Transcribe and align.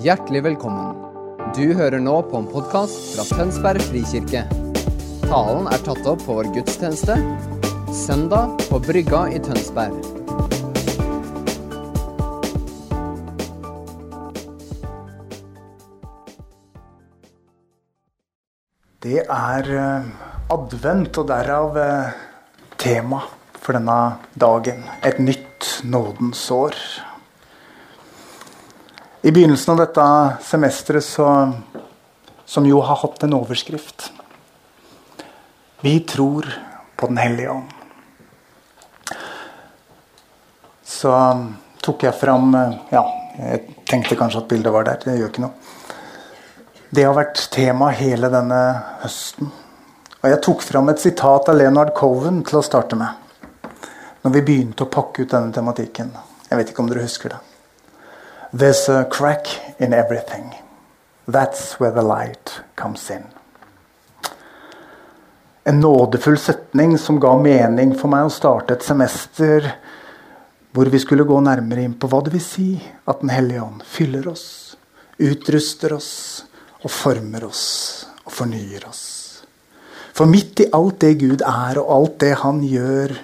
Hjertelig 0.00 0.40
velkommen. 0.46 0.94
Du 1.52 1.74
hører 1.76 2.00
nå 2.00 2.14
på 2.24 2.38
en 2.38 2.46
podkast 2.48 3.10
fra 3.12 3.24
Tønsberg 3.36 3.82
frikirke. 3.84 4.46
Talen 5.26 5.66
er 5.68 5.82
tatt 5.84 6.06
opp 6.08 6.22
på 6.24 6.36
vår 6.38 6.48
gudstjeneste 6.54 7.18
søndag 7.92 8.54
på 8.70 8.78
Brygga 8.80 9.26
i 9.28 9.42
Tønsberg. 9.44 9.98
Det 19.04 19.20
er 19.26 19.70
eh, 19.84 20.10
advent, 20.56 21.20
og 21.20 21.28
derav 21.28 21.76
eh, 21.84 22.16
tema 22.80 23.20
for 23.52 23.76
denne 23.76 24.00
dagen. 24.32 24.80
Et 25.04 25.20
nytt 25.20 25.82
nådens 25.84 26.48
år. 26.56 26.80
I 29.22 29.30
begynnelsen 29.30 29.72
av 29.72 29.80
dette 29.82 30.04
semesteret, 30.42 31.04
så, 31.04 31.52
som 32.44 32.66
jo 32.66 32.78
har 32.80 33.02
hatt 33.02 33.26
en 33.26 33.34
overskrift 33.36 34.06
Vi 35.84 35.98
tror 36.08 36.48
på 36.96 37.06
Den 37.06 37.20
hellige 37.20 37.50
ånd. 37.50 37.68
Så 40.84 41.12
tok 41.84 42.04
jeg 42.04 42.16
fram 42.20 42.56
Ja, 42.92 43.04
jeg 43.36 43.76
tenkte 43.88 44.16
kanskje 44.16 44.40
at 44.42 44.48
bildet 44.48 44.72
var 44.72 44.88
der. 44.88 45.00
Det 45.04 45.18
gjør 45.18 45.32
ikke 45.32 45.44
noe. 45.44 45.76
Det 46.90 47.04
har 47.06 47.16
vært 47.16 47.44
tema 47.52 47.92
hele 47.96 48.28
denne 48.32 48.62
høsten. 49.04 49.52
Og 50.20 50.26
jeg 50.28 50.42
tok 50.44 50.64
fram 50.64 50.88
et 50.92 51.00
sitat 51.00 51.48
av 51.48 51.60
Leonard 51.60 51.92
Cohen 51.96 52.42
til 52.44 52.60
å 52.60 52.64
starte 52.64 52.96
med. 53.00 53.68
Når 54.24 54.36
vi 54.36 54.46
begynte 54.48 54.84
å 54.84 54.92
pakke 54.92 55.24
ut 55.24 55.32
denne 55.36 55.52
tematikken. 55.56 56.12
Jeg 56.50 56.60
vet 56.60 56.72
ikke 56.72 56.84
om 56.84 56.92
dere 56.92 57.04
husker 57.04 57.36
det. 57.36 57.40
There's 58.52 58.88
a 58.88 59.04
crack 59.04 59.46
in 59.78 59.92
everything. 59.92 60.54
That's 61.28 61.78
where 61.78 61.92
the 61.92 62.02
light 62.02 62.60
comes 62.74 63.10
in. 63.10 63.22
En 65.64 65.80
nådefull 65.80 66.38
setning 66.38 66.98
som 66.98 67.20
ga 67.20 67.36
mening 67.38 67.94
for 67.94 68.10
meg 68.10 68.26
å 68.26 68.32
starte 68.34 68.74
et 68.74 68.82
semester 68.82 69.68
hvor 70.74 70.90
vi 70.90 70.98
skulle 70.98 71.28
gå 71.28 71.38
nærmere 71.46 71.84
inn 71.86 71.94
på 71.94 72.10
hva 72.10 72.24
det 72.26 72.34
vil 72.34 72.42
si 72.42 72.68
at 73.06 73.22
Den 73.22 73.30
hellige 73.30 73.62
ånd 73.62 73.86
fyller 73.86 74.26
oss, 74.32 74.76
utruster 75.18 75.94
oss 75.94 76.12
og 76.82 76.90
former 76.90 77.46
oss 77.46 77.64
og 78.24 78.34
fornyer 78.34 78.88
oss. 78.88 79.06
For 80.10 80.26
midt 80.26 80.64
i 80.64 80.70
alt 80.74 80.98
det 81.06 81.20
Gud 81.22 81.46
er, 81.46 81.78
og 81.78 81.94
alt 82.00 82.18
det 82.26 82.34
Han 82.42 82.64
gjør, 82.66 83.14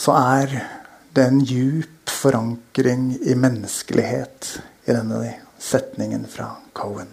så 0.00 0.16
er 0.16 0.79
det 1.14 1.22
er 1.24 1.32
en 1.32 1.44
djup 1.44 2.10
forankring 2.10 3.14
i 3.22 3.34
menneskelighet 3.34 4.50
i 4.86 4.94
denne 4.94 5.34
setningen 5.60 6.26
fra 6.30 6.52
Cohen. 6.76 7.10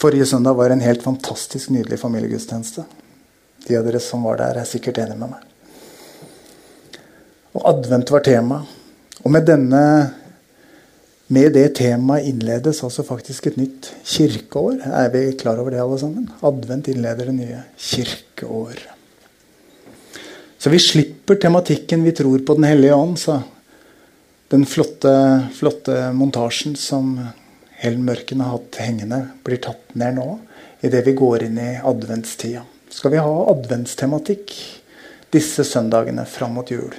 Forrige 0.00 0.26
søndag 0.26 0.56
var 0.56 0.70
en 0.70 0.80
helt 0.80 1.02
fantastisk 1.04 1.70
nydelig 1.70 2.00
familiegudstjeneste. 2.00 2.84
De 3.66 3.76
av 3.76 3.84
dere 3.84 4.00
som 4.00 4.24
var 4.24 4.40
der, 4.40 4.60
er 4.60 4.68
sikkert 4.68 5.00
enig 5.02 5.18
med 5.20 5.34
meg. 5.34 5.42
Og 7.56 7.66
advent 7.68 8.12
var 8.12 8.24
tema. 8.24 8.62
Og 9.20 9.34
med 9.34 9.44
denne 9.48 9.82
med 11.30 11.52
det 11.54 11.68
temaet 11.78 12.26
innledes 12.26 12.80
altså 12.82 13.04
faktisk 13.06 13.46
et 13.46 13.58
nytt 13.60 13.92
kirkeår. 14.02 14.80
Er 14.82 15.12
vi 15.12 15.26
klar 15.38 15.60
over 15.62 15.70
det, 15.70 15.82
alle 15.82 15.98
sammen? 16.00 16.30
Advent 16.42 16.88
innleder 16.90 17.28
det 17.30 17.36
nye 17.36 17.60
kirkeår. 17.78 18.80
Så 20.60 20.70
vi 20.70 20.78
slipper 20.78 21.34
tematikken 21.40 22.04
'Vi 22.04 22.12
tror 22.12 22.38
på 22.38 22.54
Den 22.54 22.64
hellige 22.64 22.94
ånd', 22.94 23.18
sa 23.18 23.42
den 24.48 24.66
flotte, 24.66 25.48
flotte 25.54 26.12
montasjen 26.12 26.76
som 26.76 27.28
Helen 27.70 28.04
Mørken 28.04 28.40
har 28.40 28.50
hatt 28.50 28.76
hengende, 28.76 29.30
blir 29.44 29.56
tatt 29.56 29.94
ned 29.94 30.18
nå 30.18 30.38
idet 30.82 31.06
vi 31.06 31.14
går 31.16 31.46
inn 31.46 31.58
i 31.58 31.78
adventstida. 31.80 32.64
Skal 32.90 33.14
vi 33.14 33.22
ha 33.22 33.36
adventstematikk 33.52 34.52
disse 35.32 35.64
søndagene 35.64 36.26
fram 36.26 36.58
mot 36.58 36.70
jul? 36.70 36.92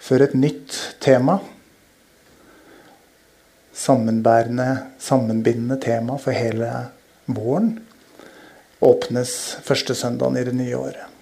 For 0.00 0.22
et 0.22 0.32
nytt 0.38 0.78
tema 1.00 1.40
sammenbærende, 3.76 4.86
sammenbindende 4.98 5.76
tema 5.82 6.16
for 6.16 6.32
hele 6.32 6.70
våren 7.26 7.74
åpnes 8.80 9.56
første 9.66 9.94
søndagen 9.94 10.40
i 10.40 10.46
det 10.48 10.56
nye 10.56 10.80
året. 10.80 11.15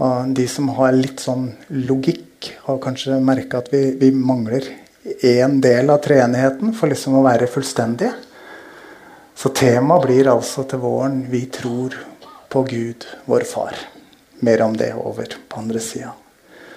Og 0.00 0.32
de 0.36 0.46
som 0.48 0.70
har 0.78 0.94
litt 0.96 1.20
sånn 1.20 1.50
logikk, 1.88 2.52
har 2.64 2.80
kanskje 2.82 3.20
merka 3.22 3.60
at 3.60 3.68
vi, 3.72 3.92
vi 4.00 4.10
mangler 4.14 4.64
én 5.22 5.60
del 5.62 5.90
av 5.90 6.00
treenigheten 6.02 6.72
for 6.74 6.90
liksom 6.90 7.18
å 7.18 7.24
være 7.26 7.50
fullstendige. 7.50 8.12
Så 9.36 9.52
temaet 9.56 10.06
blir 10.06 10.30
altså 10.30 10.64
til 10.68 10.82
våren 10.82 11.24
'Vi 11.28 11.46
tror 11.46 11.96
på 12.48 12.62
Gud, 12.68 13.06
vår 13.26 13.44
Far'. 13.48 13.78
Mer 14.40 14.62
om 14.62 14.76
det 14.76 14.94
over 14.94 15.26
på 15.48 15.58
andre 15.58 15.80
sida. 15.80 16.12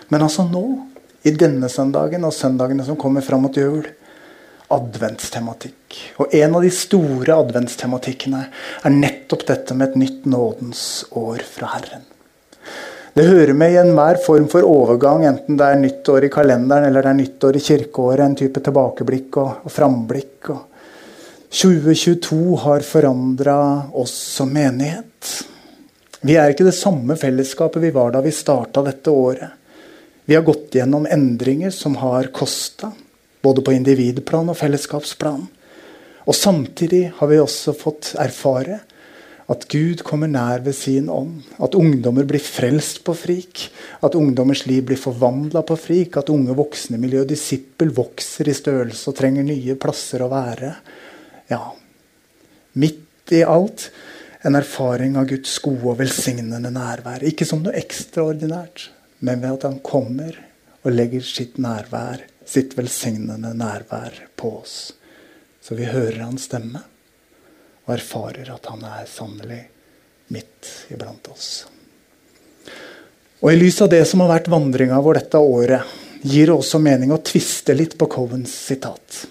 Men 0.10 0.22
altså 0.22 0.44
nå, 0.44 0.88
i 1.24 1.32
denne 1.32 1.70
søndagen 1.70 2.26
og 2.26 2.34
søndagene 2.34 2.86
som 2.86 2.96
kommer 2.96 3.22
fram 3.22 3.42
mot 3.42 3.58
jul, 3.58 3.86
adventstematikk. 4.70 6.14
Og 6.20 6.34
en 6.34 6.56
av 6.56 6.62
de 6.62 6.70
store 6.70 7.34
adventstematikkene 7.34 8.48
er 8.84 8.90
nettopp 8.90 9.46
dette 9.48 9.74
med 9.74 9.90
et 9.90 9.96
nytt 9.96 10.26
nådens 10.26 11.06
år 11.12 11.42
fra 11.46 11.68
Herren. 11.76 12.15
Det 13.16 13.24
hører 13.24 13.56
med 13.56 13.72
i 13.72 13.78
enhver 13.80 14.18
form 14.20 14.50
for 14.52 14.66
overgang, 14.68 15.22
enten 15.24 15.56
det 15.56 15.68
er 15.72 15.78
nyttår 15.80 16.26
i 16.28 16.30
kalenderen 16.34 16.90
eller 16.90 17.06
det 17.06 17.12
er 17.14 17.18
nyttår 17.22 17.56
i 17.56 17.62
kirkeåret, 17.64 18.24
en 18.26 18.34
type 18.36 18.60
tilbakeblikk 18.60 19.38
og, 19.40 19.62
og 19.64 19.72
framblikk. 19.72 20.50
Og 20.52 20.66
2022 21.56 22.58
har 22.66 22.84
forandra 22.84 23.56
oss 23.96 24.12
som 24.34 24.52
menighet. 24.52 25.30
Vi 26.28 26.36
er 26.36 26.52
ikke 26.52 26.68
det 26.68 26.76
samme 26.76 27.16
fellesskapet 27.16 27.86
vi 27.86 27.94
var 27.96 28.12
da 28.12 28.20
vi 28.26 28.36
starta 28.36 28.84
dette 28.84 29.14
året. 29.16 29.48
Vi 30.28 30.36
har 30.36 30.44
gått 30.44 30.76
gjennom 30.76 31.08
endringer 31.08 31.72
som 31.72 31.96
har 32.02 32.28
kosta. 32.36 32.92
Både 33.40 33.64
på 33.64 33.78
individplan 33.78 34.52
og 34.52 34.60
fellesskapsplan. 34.60 35.48
Og 36.28 36.36
samtidig 36.36 37.06
har 37.16 37.32
vi 37.32 37.40
også 37.40 37.78
fått 37.80 38.12
erfare 38.20 38.82
at 39.52 39.68
Gud 39.70 40.02
kommer 40.06 40.30
nær 40.32 40.64
ved 40.66 40.74
sin 40.74 41.10
ånd. 41.12 41.44
At 41.62 41.78
ungdommer 41.78 42.26
blir 42.26 42.42
frelst 42.42 43.04
på 43.06 43.14
frik. 43.18 43.68
At 44.02 44.18
ungdommers 44.18 44.66
liv 44.66 44.88
blir 44.88 44.98
forvandla 44.98 45.62
på 45.68 45.78
frik. 45.78 46.18
At 46.18 46.32
unge 46.34 46.56
voksne 46.58 46.98
miljø, 47.02 47.22
disippel, 47.30 47.94
vokser 47.94 48.50
i 48.50 48.58
størrelse 48.58 49.12
og 49.12 49.18
trenger 49.20 49.46
nye 49.46 49.78
plasser 49.78 50.26
å 50.26 50.32
være. 50.34 50.72
Ja, 51.52 51.62
midt 52.82 53.36
i 53.38 53.44
alt 53.46 53.92
en 54.46 54.58
erfaring 54.58 55.16
av 55.18 55.30
Guds 55.30 55.54
gode 55.62 55.94
og 55.94 56.00
velsignende 56.02 56.74
nærvær. 56.74 57.26
Ikke 57.26 57.46
som 57.46 57.62
noe 57.62 57.78
ekstraordinært, 57.78 58.90
men 59.26 59.46
ved 59.46 59.60
at 59.60 59.70
han 59.70 59.80
kommer 59.86 60.42
og 60.86 60.94
legger 60.94 61.26
sitt 61.26 61.62
nærvær 61.62 62.26
sitt 62.46 62.76
velsignende 62.78 63.54
nærvær 63.58 64.20
på 64.38 64.52
oss. 64.62 64.94
Så 65.62 65.78
vi 65.78 65.90
hører 65.90 66.22
hans 66.28 66.46
stemme 66.46 66.84
og 67.86 67.94
erfarer 67.96 68.50
at 68.54 68.68
han 68.72 68.84
er 68.88 69.08
sannelig 69.10 69.62
midt 70.34 70.72
iblant 70.94 71.28
oss. 71.30 71.66
Og 73.44 73.52
I 73.52 73.60
lys 73.60 73.78
av 73.84 73.92
det 73.92 74.02
som 74.10 74.24
har 74.24 74.32
vært 74.32 74.50
vandringa 74.50 74.98
vår 75.06 75.20
dette 75.20 75.42
året, 75.42 75.96
gir 76.26 76.50
det 76.50 76.56
også 76.56 76.80
mening 76.82 77.12
å 77.14 77.22
tviste 77.22 77.76
litt 77.78 77.94
på 78.00 78.08
Covens 78.10 78.54
sitat. 78.72 79.26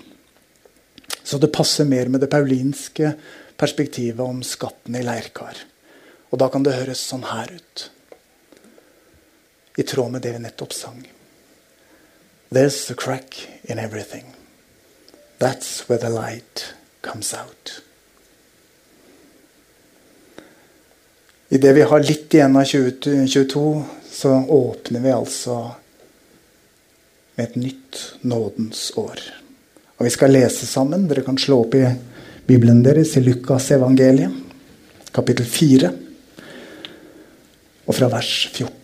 Så 1.25 1.41
det 1.43 1.51
passer 1.55 1.89
mer 1.89 2.11
med 2.13 2.23
det 2.23 2.31
paulinske 2.31 3.15
perspektivet 3.59 4.23
om 4.23 4.43
skatten 4.47 4.95
i 4.95 5.03
leirkar. 5.03 5.59
Og 6.31 6.39
da 6.39 6.51
kan 6.53 6.63
det 6.63 6.77
høres 6.77 7.03
sånn 7.03 7.27
her 7.27 7.51
ut. 7.51 7.89
I 9.75 9.83
tråd 9.83 10.15
med 10.15 10.23
det 10.23 10.37
vi 10.37 10.45
nettopp 10.45 10.77
sang. 10.77 11.01
There's 12.55 12.79
a 12.93 12.95
crack 12.95 13.49
in 13.65 13.81
everything. 13.83 14.35
That's 15.41 15.89
where 15.89 15.99
the 15.99 16.11
light 16.11 16.75
comes 17.03 17.35
out. 17.35 17.81
Idet 21.49 21.77
vi 21.77 21.83
har 21.83 22.01
litt 22.01 22.35
igjen 22.35 22.57
av 22.57 22.65
2022, 22.65 23.85
så 24.11 24.31
åpner 24.49 25.01
vi 25.01 25.13
altså 25.13 25.57
med 27.35 27.45
et 27.45 27.57
nytt 27.59 28.01
nådens 28.21 28.93
år. 28.97 29.21
Og 29.99 30.07
vi 30.07 30.13
skal 30.15 30.33
lese 30.33 30.67
sammen. 30.67 31.05
Dere 31.11 31.25
kan 31.27 31.39
slå 31.39 31.61
opp 31.67 31.77
i 31.77 31.85
Bibelen 32.47 32.83
deres 32.85 33.17
i 33.19 33.23
Lukas 33.25 33.71
evangeliet, 33.77 34.33
kapittel 35.15 35.47
4, 35.49 35.93
og 37.85 37.97
fra 37.97 38.09
vers 38.13 38.33
14. 38.53 38.84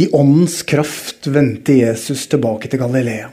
I 0.00 0.08
åndens 0.08 0.62
kraft 0.62 1.26
vendte 1.26 1.74
Jesus 1.74 2.22
tilbake 2.28 2.70
til 2.72 2.80
Galilea. 2.80 3.26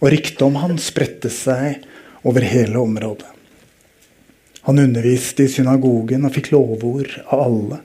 Og 0.00 0.06
ryktet 0.08 0.40
om 0.46 0.54
han 0.56 0.78
spredte 0.80 1.28
seg 1.28 1.82
over 2.24 2.46
hele 2.48 2.80
området. 2.80 3.28
Han 4.64 4.80
underviste 4.80 5.44
i 5.44 5.52
synagogen 5.52 6.24
og 6.24 6.32
fikk 6.32 6.48
lovord 6.54 7.12
av 7.26 7.44
alle 7.44 7.82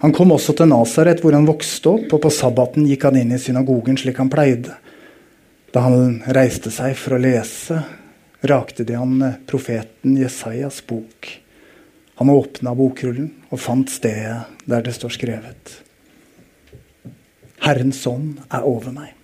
Han 0.00 0.16
kom 0.16 0.32
også 0.32 0.54
til 0.56 0.72
Nasaret, 0.72 1.20
hvor 1.20 1.36
han 1.36 1.44
vokste 1.44 1.92
opp, 1.92 2.08
og 2.16 2.24
på 2.24 2.32
sabbaten 2.32 2.88
gikk 2.88 3.04
han 3.10 3.20
inn 3.20 3.36
i 3.36 3.44
synagogen 3.44 4.00
slik 4.00 4.16
han 4.20 4.32
pleide. 4.32 4.80
Da 5.76 5.84
han 5.84 6.22
reiste 6.32 6.72
seg 6.72 6.96
for 6.96 7.18
å 7.18 7.20
lese, 7.20 7.82
rakte 8.40 8.88
de 8.88 8.96
han 8.96 9.20
profeten 9.44 10.16
Jesajas 10.16 10.80
bok. 10.88 11.28
Han 12.20 12.32
åpna 12.32 12.72
bokrullen 12.76 13.34
og 13.50 13.60
fant 13.60 13.92
stedet 13.92 14.46
der 14.64 14.84
det 14.88 14.96
står 14.96 15.20
skrevet. 15.20 15.82
Herrens 17.64 18.02
ånd 18.08 18.42
er 18.50 18.66
over 18.68 18.92
meg, 18.94 19.14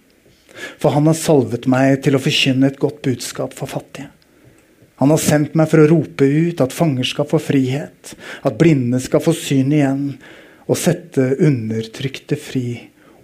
for 0.80 0.94
han 0.94 1.08
har 1.10 1.18
salvet 1.18 1.68
meg 1.70 2.00
til 2.04 2.16
å 2.16 2.22
forkynne 2.22 2.70
et 2.70 2.80
godt 2.80 3.02
budskap 3.04 3.56
for 3.56 3.70
fattige. 3.70 4.08
Han 5.02 5.10
har 5.10 5.18
sendt 5.18 5.56
meg 5.58 5.66
for 5.66 5.82
å 5.82 5.88
rope 5.90 6.26
ut 6.26 6.60
at 6.62 6.74
fanger 6.74 7.08
skal 7.08 7.26
få 7.26 7.40
frihet, 7.42 8.12
at 8.46 8.58
blinde 8.60 9.00
skal 9.02 9.22
få 9.24 9.34
syn 9.34 9.72
igjen, 9.74 10.04
og 10.70 10.78
sette 10.78 11.32
undertrykte 11.42 12.38
fri, 12.38 12.76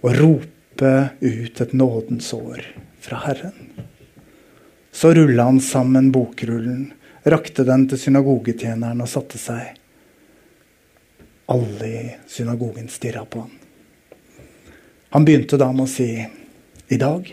og 0.03 0.17
rope 0.19 0.91
ut 1.23 1.61
et 1.63 1.75
nådens 1.75 2.33
år 2.35 2.65
fra 2.99 3.21
Herren. 3.23 3.55
Så 4.91 5.13
rulla 5.15 5.47
han 5.47 5.61
sammen 5.63 6.11
bokrullen, 6.11 6.89
rakte 7.23 7.63
den 7.67 7.87
til 7.87 8.01
synagogetjeneren 8.01 8.99
og 9.03 9.11
satte 9.11 9.39
seg. 9.39 9.77
Alle 11.49 11.87
i 11.87 12.03
synagogen 12.27 12.91
stirra 12.91 13.23
på 13.23 13.45
han. 13.45 13.58
Han 15.09 15.25
begynte 15.25 15.57
da 15.57 15.71
med 15.73 15.87
å 15.87 15.89
si, 15.89 16.09
i 16.89 16.97
dag 17.01 17.29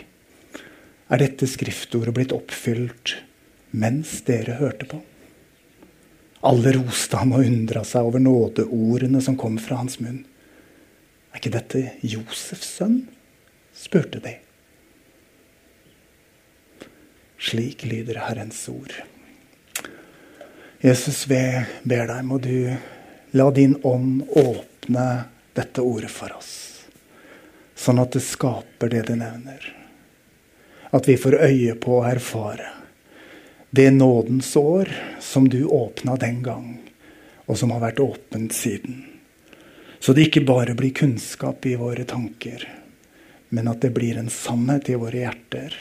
er 1.07 1.21
dette 1.21 1.45
skriftordet 1.49 2.13
blitt 2.15 2.33
oppfylt 2.33 3.13
mens 3.77 4.15
dere 4.25 4.57
hørte 4.57 4.87
på. 4.89 5.01
Alle 6.47 6.73
roste 6.73 7.19
ham 7.19 7.35
og 7.37 7.45
undra 7.45 7.83
seg 7.85 8.07
over 8.07 8.21
nådeordene 8.23 9.21
som 9.21 9.37
kom 9.37 9.59
fra 9.61 9.77
hans 9.81 9.99
munn. 10.01 10.23
Er 11.33 11.41
ikke 11.41 11.53
dette 11.53 11.83
Josefs 12.01 12.77
sønn? 12.79 13.03
spurte 13.77 14.23
de. 14.23 14.33
Slik 17.37 17.85
lyder 17.85 18.23
Herrens 18.25 18.63
ord. 18.73 18.95
Jesus, 20.81 21.27
vi 21.29 21.41
ber 21.85 22.09
deg, 22.09 22.25
må 22.25 22.41
du 22.41 22.73
la 23.37 23.51
din 23.53 23.77
ånd 23.85 24.25
åpne 24.33 25.05
dette 25.57 25.85
ordet 25.85 26.09
for 26.13 26.33
oss. 26.37 26.76
Sånn 27.77 28.01
at 28.01 28.15
det 28.17 28.23
skaper 28.25 28.89
det 28.91 29.03
det 29.11 29.19
nevner. 29.19 29.61
At 30.89 31.07
vi 31.07 31.17
får 31.19 31.37
øye 31.45 31.75
på 31.77 31.99
å 31.99 32.07
erfare 32.09 32.73
det 33.69 33.91
nådens 33.91 34.55
år 34.57 34.89
som 35.21 35.49
du 35.49 35.65
åpna 35.65 36.15
den 36.15 36.39
gang, 36.43 36.79
og 37.45 37.59
som 37.59 37.71
har 37.75 37.83
vært 37.83 37.99
åpent 37.99 38.55
siden. 38.55 39.03
Så 39.99 40.13
det 40.13 40.29
ikke 40.29 40.45
bare 40.47 40.75
blir 40.77 40.95
kunnskap 40.95 41.65
i 41.65 41.75
våre 41.75 42.07
tanker, 42.07 42.63
men 43.49 43.67
at 43.67 43.83
det 43.83 43.93
blir 43.95 44.17
en 44.17 44.31
sannhet 44.33 44.89
i 44.89 44.97
våre 44.99 45.25
hjerter 45.25 45.75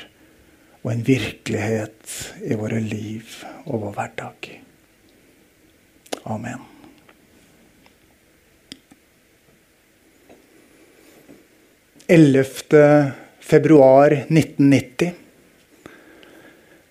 og 0.83 0.93
en 0.93 1.03
virkelighet 1.07 2.15
i 2.45 2.59
våre 2.59 2.81
liv 2.83 3.43
og 3.65 3.87
vår 3.87 3.99
hverdag. 3.99 4.51
Amen. 6.27 6.76
Ellevte 12.09 13.13
februar 13.41 14.13
1990 14.13 15.15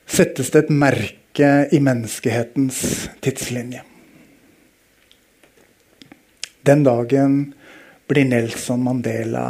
settes 0.06 0.52
det 0.52 0.66
et 0.66 0.72
merke 0.76 1.52
i 1.72 1.80
menneskehetens 1.80 2.82
tidslinje. 3.24 3.84
Den 6.68 6.84
dagen 6.84 7.38
blir 8.12 8.28
Nelson 8.28 8.84
Mandela 8.84 9.46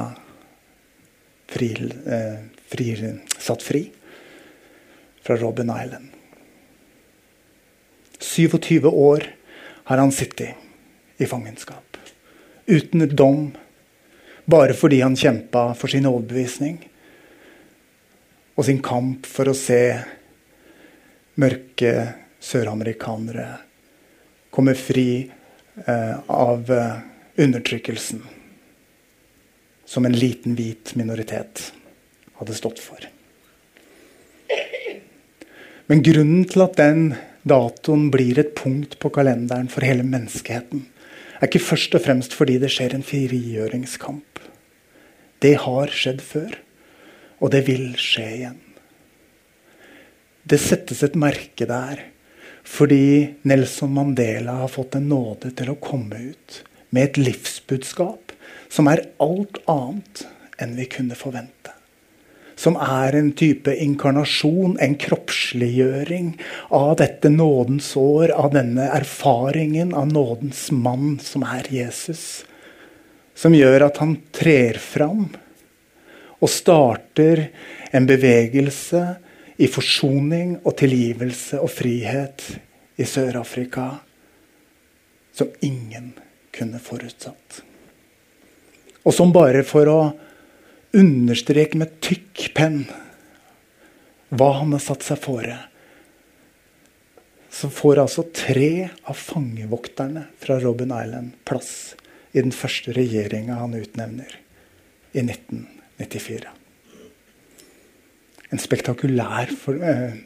fri, 1.49 1.71
eh, 2.05 2.39
fri, 2.67 2.87
satt 3.39 3.63
fri 3.63 3.87
fra 5.25 5.37
Robben 5.37 5.73
Island. 5.73 6.09
27 8.19 8.85
år 8.85 9.27
har 9.83 9.97
han 9.97 10.11
sittet 10.11 10.55
i 11.17 11.25
fangenskap. 11.25 11.97
Uten 12.67 13.15
dom, 13.15 13.55
bare 14.45 14.73
fordi 14.77 15.01
han 15.01 15.17
kjempa 15.17 15.67
for 15.77 15.91
sin 15.91 16.07
overbevisning 16.09 16.77
og 18.55 18.67
sin 18.67 18.81
kamp 18.83 19.27
for 19.27 19.49
å 19.51 19.57
se 19.57 19.81
mørke 21.41 21.93
søramerikanere 22.39 23.47
komme 24.55 24.75
fri 24.79 25.25
eh, 25.85 26.15
av 26.27 26.71
eh, 26.71 26.93
undertrykkelsen 27.43 28.21
som 29.85 30.05
en 30.05 30.15
liten 30.15 30.55
hvit 30.55 30.93
minoritet 30.95 31.73
hadde 32.39 32.55
stått 32.55 32.79
for. 32.79 33.03
Men 35.85 36.01
grunnen 36.01 36.45
til 36.49 36.63
at 36.65 36.79
den 36.79 37.01
datoen 37.45 38.07
blir 38.13 38.39
et 38.41 38.55
punkt 38.57 38.95
på 39.01 39.11
kalenderen 39.13 39.67
for 39.69 39.85
hele 39.85 40.05
menneskeheten, 40.07 40.87
er 41.39 41.49
ikke 41.49 41.63
først 41.63 41.95
og 41.97 42.03
fremst 42.05 42.35
fordi 42.37 42.57
det 42.61 42.71
skjer 42.73 42.95
en 42.95 43.05
frigjøringskamp. 43.05 44.39
Det 45.43 45.55
har 45.65 45.91
skjedd 45.93 46.23
før, 46.23 46.57
og 47.43 47.51
det 47.53 47.65
vil 47.67 47.91
skje 47.99 48.27
igjen. 48.37 48.61
Det 50.45 50.59
settes 50.61 51.03
et 51.05 51.17
merke 51.19 51.67
der 51.69 52.11
fordi 52.65 53.35
Nelson 53.45 53.91
Mandela 53.93 54.55
har 54.63 54.71
fått 54.73 54.95
en 54.97 55.05
nåde 55.11 55.51
til 55.53 55.69
å 55.69 55.77
komme 55.77 56.17
ut 56.31 56.55
med 56.89 57.11
et 57.11 57.19
livsbudskap 57.21 58.33
som 58.73 58.89
er 58.89 59.03
alt 59.21 59.59
annet 59.69 60.23
enn 60.57 60.73
vi 60.79 60.87
kunne 60.89 61.17
forvente 61.19 61.74
som 62.55 62.77
er 62.79 63.15
en 63.19 63.31
type 63.35 63.73
inkarnasjon, 63.83 64.77
en 64.79 64.95
kroppsliggjøring 64.99 66.33
av 66.75 66.95
dette 67.01 67.29
nådens 67.29 67.91
år, 67.99 68.31
av 68.31 68.53
denne 68.55 68.87
erfaringen 68.95 69.93
av 69.93 70.07
nådens 70.11 70.69
mann, 70.71 71.17
som 71.19 71.43
er 71.43 71.67
Jesus. 71.71 72.45
Som 73.35 73.55
gjør 73.55 73.89
at 73.89 73.99
han 73.99 74.15
trer 74.35 74.79
fram 74.79 75.27
og 76.39 76.51
starter 76.51 77.49
en 77.95 78.07
bevegelse 78.07 79.03
i 79.59 79.67
forsoning 79.71 80.57
og 80.63 80.75
tilgivelse 80.79 81.59
og 81.63 81.71
frihet 81.71 82.43
i 82.99 83.07
Sør-Afrika 83.07 83.89
som 85.35 85.51
ingen 85.63 86.13
kunne 86.55 86.79
forutsatt. 86.79 87.61
Og 89.03 89.13
som 89.13 89.33
bare 89.35 89.63
for 89.67 89.91
å 89.91 89.99
understreke 90.95 91.77
med 91.79 91.97
tykk 92.03 92.49
penn 92.55 92.83
hva 94.35 94.51
han 94.59 94.73
har 94.75 94.83
satt 94.83 95.05
seg 95.05 95.19
fore. 95.21 95.57
Så 97.51 97.69
får 97.71 98.01
altså 98.03 98.25
tre 98.35 98.89
av 99.07 99.15
fangevokterne 99.15 100.25
fra 100.41 100.57
Robben 100.59 100.91
Island 100.91 101.35
plass 101.47 101.95
i 102.35 102.41
den 102.41 102.51
første 102.55 102.91
regjeringa 102.95 103.61
han 103.61 103.77
utnevner 103.77 104.33
i 105.15 105.23
1994. 105.23 106.51
En 108.51 108.61
spektakulær 108.61 109.55
for, 109.55 109.79
eh, 109.79 110.17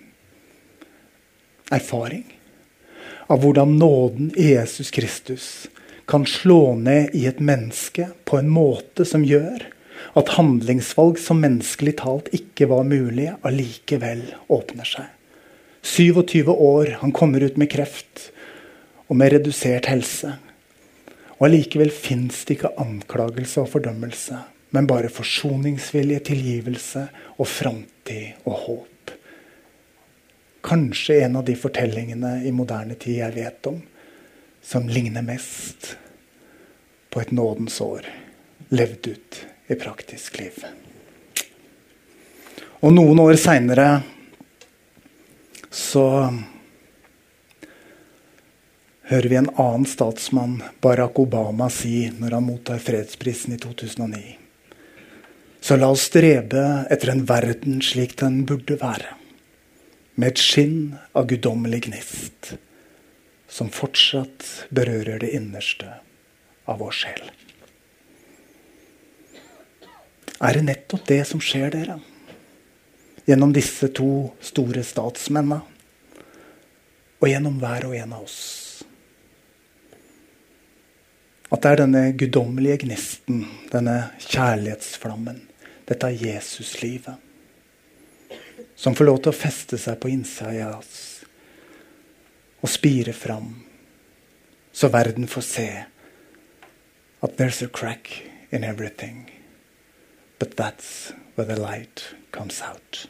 erfaring 1.71 2.25
av 3.29 3.43
hvordan 3.43 3.77
nåden 3.77 4.31
Jesus 4.35 4.91
Kristus 4.91 5.67
kan 6.07 6.25
slå 6.25 6.75
ned 6.75 7.13
i 7.13 7.27
et 7.29 7.39
menneske 7.39 8.09
på 8.25 8.39
en 8.39 8.49
måte 8.49 9.05
som 9.05 9.23
gjør 9.23 9.67
at 10.18 10.34
handlingsvalg 10.36 11.20
som 11.22 11.41
menneskelig 11.44 11.96
talt 12.01 12.29
ikke 12.36 12.70
var 12.72 12.88
mulig, 12.88 13.29
allikevel 13.46 14.24
åpner 14.51 14.88
seg. 14.88 15.08
27 15.86 16.50
år, 16.51 16.98
han 17.01 17.13
kommer 17.15 17.44
ut 17.44 17.58
med 17.58 17.72
kreft 17.72 18.29
og 19.08 19.18
med 19.20 19.34
redusert 19.36 19.88
helse. 19.89 20.36
Og 21.39 21.48
allikevel 21.48 21.91
fins 21.94 22.44
det 22.46 22.58
ikke 22.58 22.75
anklagelse 22.82 23.63
og 23.63 23.72
fordømmelse, 23.75 24.41
men 24.75 24.89
bare 24.89 25.12
forsoningsvilje, 25.13 26.20
tilgivelse 26.29 27.08
og 27.38 27.48
framtid 27.48 28.44
og 28.46 28.63
håp. 28.65 29.13
Kanskje 30.68 31.22
en 31.24 31.39
av 31.39 31.48
de 31.48 31.56
fortellingene 31.56 32.41
i 32.46 32.51
moderne 32.51 32.98
tid 33.00 33.22
jeg 33.22 33.38
vet 33.38 33.72
om, 33.72 33.79
som 34.62 34.89
ligner 34.91 35.24
mest 35.25 35.94
på 37.10 37.24
et 37.24 37.32
nådens 37.34 37.79
år 37.82 38.06
levd 38.70 39.08
ut 39.08 39.39
i 39.69 39.77
praktisk 39.77 40.39
liv. 40.41 40.57
Og 42.79 42.93
noen 42.95 43.19
år 43.21 43.35
seinere 43.39 43.89
så 45.69 46.05
hører 49.09 49.29
vi 49.29 49.38
en 49.39 49.49
annen 49.55 49.85
statsmann, 49.89 50.59
Barack 50.81 51.19
Obama, 51.19 51.69
si 51.69 52.07
når 52.17 52.38
han 52.38 52.47
mottar 52.47 52.81
fredsprisen 52.81 53.55
i 53.55 53.59
2009. 53.61 54.21
Så 55.61 55.75
la 55.75 55.89
oss 55.91 56.07
strebe 56.07 56.63
etter 56.89 57.11
en 57.13 57.25
verden 57.27 57.81
slik 57.83 58.15
den 58.21 58.43
burde 58.49 58.79
være. 58.79 59.17
Med 60.15 60.33
et 60.33 60.41
skinn 60.41 60.95
av 61.13 61.27
guddommelig 61.29 61.83
gnist 61.89 62.53
som 63.49 63.71
fortsatt 63.73 64.69
berører 64.73 65.19
det 65.23 65.33
innerste 65.35 65.99
av 66.69 66.81
vår 66.81 66.95
sjel. 66.95 67.29
Er 70.39 70.55
det 70.55 70.65
nettopp 70.67 71.05
det 71.08 71.22
som 71.27 71.41
skjer 71.43 71.74
dere. 71.75 72.00
Gjennom 73.27 73.51
disse 73.53 73.91
to 73.96 74.29
store 74.43 74.84
statsmennene. 74.88 75.62
Og 77.19 77.27
gjennom 77.27 77.58
hver 77.60 77.89
og 77.89 77.96
en 78.00 78.15
av 78.15 78.24
oss. 78.24 78.39
At 81.50 81.63
det 81.63 81.72
er 81.72 81.81
denne 81.81 82.03
guddommelige 82.13 82.86
gnisten, 82.86 83.41
denne 83.74 84.12
kjærlighetsflammen, 84.22 85.41
dette 85.89 86.12
Jesuslivet, 86.13 87.17
som 88.77 88.96
får 88.96 89.10
lov 89.10 89.17
til 89.24 89.34
å 89.34 89.39
feste 89.39 89.79
seg 89.81 89.98
på 90.00 90.12
innsida 90.13 90.69
av 90.69 90.77
oss 90.84 91.00
og 92.60 92.69
spire 92.72 93.15
fram, 93.15 93.53
så 94.72 94.91
verden 94.93 95.27
får 95.31 95.46
se 95.48 95.67
at 97.24 97.36
there's 97.39 97.63
a 97.65 97.67
crack 97.67 98.12
in 98.51 98.63
everything. 98.63 99.38
But 100.39 100.55
that's 100.55 101.13
where 101.36 101.48
the 101.48 101.60
light 101.60 102.15
comes 102.31 102.62
out. 102.62 103.08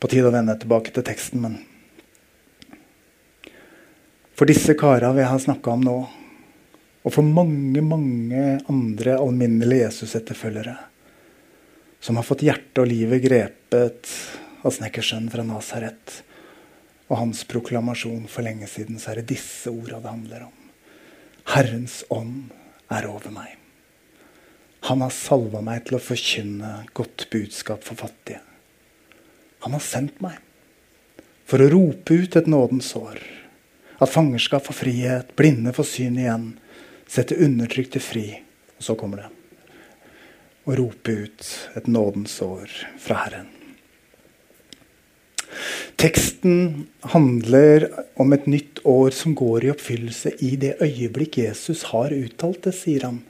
På 0.00 0.08
tide 0.08 0.26
å 0.26 0.34
vende 0.34 0.56
tilbake 0.58 0.90
til 0.94 1.04
teksten, 1.06 1.44
men 1.44 1.60
For 4.32 4.48
disse 4.48 4.74
kara 4.74 5.12
vi 5.14 5.22
har 5.22 5.38
snakka 5.38 5.70
om 5.76 5.84
nå, 5.86 5.96
og 7.02 7.14
for 7.14 7.22
mange, 7.22 7.78
mange 7.84 8.56
andre 8.72 9.14
alminnelige 9.20 9.84
Jesus-etterfølgere, 9.84 10.74
som 12.02 12.18
har 12.18 12.26
fått 12.26 12.42
hjertet 12.48 12.80
og 12.82 12.90
livet 12.90 13.22
grepet 13.22 14.10
av 14.66 14.74
snekkersønnen 14.74 15.30
fra 15.30 15.46
Nasaret 15.46 16.16
og 17.06 17.20
hans 17.20 17.44
proklamasjon 17.46 18.26
for 18.26 18.42
lenge 18.42 18.66
siden, 18.66 18.98
så 18.98 19.12
er 19.12 19.20
det 19.20 19.30
disse 19.36 19.70
orda 19.70 20.00
det 20.02 20.10
handler 20.10 20.46
om. 20.48 20.70
Herrens 21.54 22.02
ånd 22.10 22.48
er 22.90 23.06
over 23.12 23.30
meg. 23.34 23.61
Han 24.88 25.04
har 25.04 25.12
salva 25.14 25.60
meg 25.62 25.84
til 25.86 25.98
å 25.98 26.02
forkynne 26.02 26.72
godt 26.96 27.28
budskap 27.30 27.84
for 27.86 27.98
fattige. 27.98 28.40
Han 29.62 29.76
har 29.76 29.84
sendt 29.84 30.18
meg 30.24 30.40
for 31.46 31.62
å 31.62 31.70
rope 31.70 32.16
ut 32.24 32.36
et 32.38 32.50
nådens 32.50 32.90
sår. 32.90 33.20
At 34.02 34.10
fangerskap 34.10 34.66
få 34.66 34.74
frihet, 34.74 35.30
blinde 35.38 35.70
får 35.76 35.86
syn 35.86 36.18
igjen, 36.18 36.46
sette 37.06 37.38
undertrykte 37.38 38.02
fri. 38.02 38.26
Og 38.80 38.86
så 38.88 38.98
kommer 38.98 39.22
det. 39.22 39.30
Å 40.66 40.78
rope 40.78 41.14
ut 41.26 41.50
et 41.78 41.86
nådens 41.86 42.34
år 42.42 42.70
fra 43.02 43.22
Herren. 43.22 43.50
Teksten 46.00 46.88
handler 47.12 47.84
om 48.18 48.32
et 48.34 48.48
nytt 48.50 48.80
år 48.88 49.14
som 49.14 49.36
går 49.38 49.68
i 49.68 49.70
oppfyllelse 49.70 50.32
i 50.42 50.56
det 50.58 50.78
øyeblikk 50.82 51.38
Jesus 51.44 51.84
har 51.92 52.14
uttalt 52.16 52.64
det, 52.64 52.74
sier 52.74 53.06
han 53.06 53.20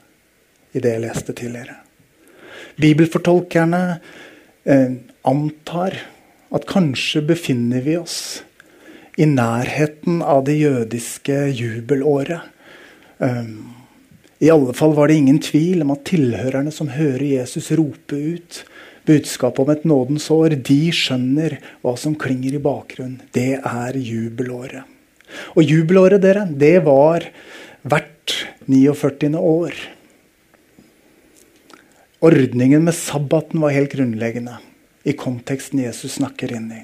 i 0.72 0.82
det 0.82 0.94
jeg 0.96 1.04
leste 1.04 1.34
tidligere. 1.36 1.78
Bibelfortolkerne 2.80 3.82
eh, 4.64 4.94
antar 5.28 5.98
at 6.52 6.66
kanskje 6.68 7.22
befinner 7.32 7.84
vi 7.84 7.98
oss 8.00 8.42
i 9.20 9.26
nærheten 9.28 10.22
av 10.24 10.44
det 10.46 10.56
jødiske 10.56 11.36
jubelåret. 11.52 12.48
Um, 13.18 13.74
I 14.40 14.50
alle 14.50 14.72
fall 14.74 14.94
var 14.96 15.08
det 15.08 15.20
ingen 15.20 15.40
tvil 15.44 15.84
om 15.84 15.92
at 15.94 16.06
tilhørerne 16.08 16.72
som 16.74 16.90
hører 16.92 17.24
Jesus 17.36 17.70
rope 17.76 18.16
ut 18.16 18.62
budskapet 19.06 19.62
om 19.62 19.72
et 19.72 19.84
nådens 19.88 20.28
år, 20.32 20.56
de 20.56 20.80
skjønner 20.94 21.58
hva 21.82 21.94
som 21.98 22.16
klinger 22.18 22.56
i 22.56 22.62
bakgrunnen. 22.62 23.20
Det 23.34 23.58
er 23.58 23.98
jubelåret. 23.98 24.88
Og 25.56 25.64
jubelåret, 25.64 26.22
dere, 26.22 26.44
det 26.46 26.82
var 26.86 27.24
hvert 27.88 28.36
49. 28.68 29.32
år. 29.38 29.76
Ordningen 32.22 32.84
med 32.86 32.94
sabbaten 32.94 33.58
var 33.58 33.72
helt 33.74 33.90
grunnleggende 33.96 34.52
i 35.02 35.12
konteksten 35.18 35.80
Jesus 35.82 36.20
snakker 36.20 36.52
inn 36.54 36.68
i. 36.70 36.82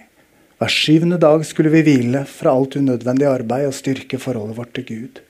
Hver 0.59 0.73
syvende 0.75 1.15
dag 1.23 1.45
skulle 1.47 1.71
vi 1.71 1.85
hvile 1.87 2.25
fra 2.27 2.57
alt 2.59 2.75
unødvendig 2.81 3.29
arbeid 3.31 3.69
og 3.69 3.77
styrke 3.79 4.19
forholdet 4.19 4.57
vårt 4.57 4.73
til 4.75 4.87
Gud. 4.89 5.21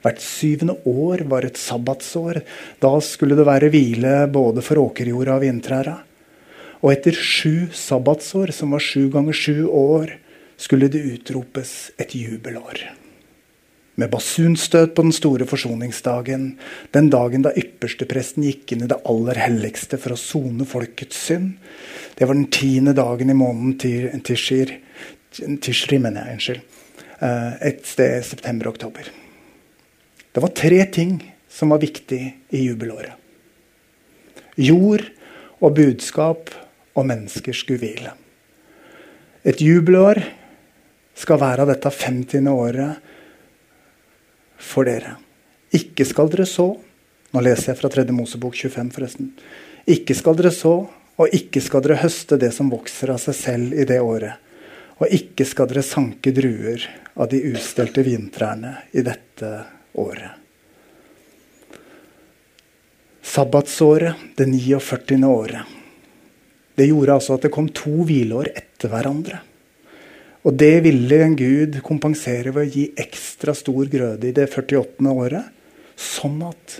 Hvert 0.00 0.22
syvende 0.24 0.78
år 0.88 1.26
var 1.28 1.44
et 1.44 1.60
sabbatsår. 1.60 2.40
Da 2.80 2.92
skulle 3.04 3.36
det 3.36 3.44
være 3.50 3.68
hvile 3.74 4.14
både 4.32 4.64
for 4.64 4.80
åkerjorda 4.80 5.34
og 5.36 5.44
vintræra. 5.44 5.98
Og 6.80 6.94
etter 6.94 7.20
sju 7.20 7.68
sabbatsår, 7.76 8.54
som 8.56 8.72
var 8.72 8.80
sju 8.80 9.10
ganger 9.12 9.36
sju 9.36 9.68
år, 9.68 10.16
skulle 10.56 10.88
det 10.88 11.04
utropes 11.18 11.92
et 12.00 12.16
jubelår 12.16 12.88
med 14.00 14.10
basunstøt 14.12 14.94
på 14.96 15.04
den 15.04 15.14
store 15.14 15.46
forsoningsdagen, 15.48 16.54
den 16.94 17.10
dagen 17.12 17.44
da 17.44 17.52
ypperstepresten 17.56 18.46
gikk 18.46 18.74
inn 18.74 18.84
i 18.86 18.90
det 18.90 19.00
aller 19.08 19.40
helligste 19.40 20.00
for 20.00 20.16
å 20.16 20.20
sone 20.20 20.66
folkets 20.68 21.20
synd. 21.28 21.58
Det 22.16 22.28
var 22.28 22.36
den 22.38 22.48
tiende 22.52 22.94
dagen 22.96 23.32
i 23.32 23.36
måneden 23.36 24.22
Tishir, 24.24 24.72
Tishri, 25.30 26.00
mener 26.02 26.26
jeg, 26.26 26.38
unnskyld. 26.38 26.78
Eh, 27.20 27.52
et 27.70 27.84
sted 27.86 28.24
september-oktober. 28.26 29.12
Det 30.30 30.42
var 30.42 30.56
tre 30.56 30.80
ting 30.92 31.18
som 31.50 31.72
var 31.74 31.82
viktig 31.82 32.22
i 32.56 32.64
jubelåret. 32.64 33.14
Jord 34.60 35.04
og 35.60 35.76
budskap 35.76 36.50
og 36.96 37.06
menneskers 37.06 37.62
gudhvile. 37.68 38.12
Et 39.44 39.60
jubelår 39.62 40.20
skal 41.16 41.40
være 41.40 41.68
dette 41.68 41.92
50. 41.92 42.48
året 42.52 43.10
for 44.60 44.88
dere. 44.88 45.16
Ikke 45.74 46.06
skal 46.08 46.30
dere 46.32 46.46
så. 46.48 46.68
Nå 47.30 47.42
leser 47.44 47.72
jeg 47.72 47.80
fra 47.80 47.90
3. 47.92 48.06
Mosebok 48.14 48.56
25, 48.58 48.92
forresten. 48.94 49.32
Ikke 49.90 50.16
skal 50.18 50.36
dere 50.38 50.52
så, 50.54 50.74
og 51.20 51.34
ikke 51.36 51.62
skal 51.62 51.84
dere 51.84 52.00
høste 52.02 52.38
det 52.40 52.52
som 52.56 52.70
vokser 52.72 53.12
av 53.14 53.20
seg 53.22 53.36
selv 53.38 53.74
i 53.76 53.86
det 53.88 54.00
året. 54.02 54.40
Og 55.00 55.12
ikke 55.16 55.46
skal 55.48 55.70
dere 55.70 55.84
sanke 55.86 56.32
druer 56.36 56.84
av 57.16 57.30
de 57.32 57.40
ustelte 57.52 58.04
vintrærne 58.04 58.74
i 58.92 59.04
dette 59.06 59.50
året. 60.00 60.36
Sabbatsåret, 63.30 64.16
det 64.36 64.48
49. 64.48 65.20
året. 65.28 65.76
Det 66.74 66.88
gjorde 66.88 67.14
altså 67.14 67.36
at 67.36 67.44
det 67.46 67.52
kom 67.54 67.68
to 67.76 68.02
hvileår 68.08 68.50
etter 68.56 68.90
hverandre. 68.90 69.38
Og 70.40 70.56
det 70.56 70.80
ville 70.86 71.18
en 71.20 71.36
gud 71.36 71.80
kompensere 71.84 72.52
ved 72.54 72.62
å 72.62 72.72
gi 72.72 72.84
ekstra 73.00 73.52
stor 73.56 73.90
grøde 73.92 74.30
i 74.30 74.36
det 74.36 74.46
48. 74.48 75.04
året. 75.12 75.50
Sånn 76.00 76.38
at 76.46 76.78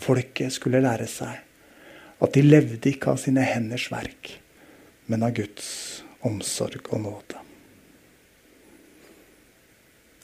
folket 0.00 0.54
skulle 0.54 0.80
lære 0.84 1.08
seg 1.10 1.42
at 2.24 2.32
de 2.32 2.42
levde 2.44 2.88
ikke 2.88 3.12
av 3.12 3.20
sine 3.20 3.44
henders 3.44 3.90
verk, 3.92 4.30
men 5.12 5.24
av 5.26 5.34
Guds 5.36 5.66
omsorg 6.24 6.88
og 6.88 7.02
nåde. 7.02 7.42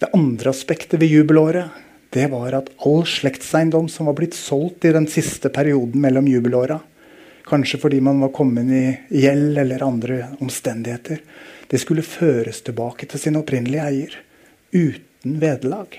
Det 0.00 0.08
andre 0.16 0.50
aspektet 0.50 0.98
ved 0.98 1.12
jubelåret 1.12 1.82
det 2.12 2.26
var 2.32 2.56
at 2.56 2.72
all 2.84 3.04
slektseiendom 3.08 3.86
som 3.92 4.08
var 4.08 4.16
blitt 4.18 4.34
solgt 4.36 4.84
i 4.88 4.92
den 4.92 5.06
siste 5.08 5.52
perioden 5.52 6.00
mellom 6.02 6.26
jubelåra, 6.28 6.80
kanskje 7.46 7.80
fordi 7.80 8.00
man 8.04 8.20
var 8.24 8.32
kommet 8.34 8.72
i 8.72 8.82
gjeld 9.22 9.60
eller 9.62 9.84
andre 9.86 10.18
omstendigheter, 10.40 11.22
det 11.72 11.80
skulle 11.80 12.04
føres 12.04 12.60
tilbake 12.60 13.06
til 13.08 13.20
sin 13.20 13.38
opprinnelige 13.40 13.84
eier. 13.88 14.16
Uten 14.76 15.38
vederlag. 15.40 15.94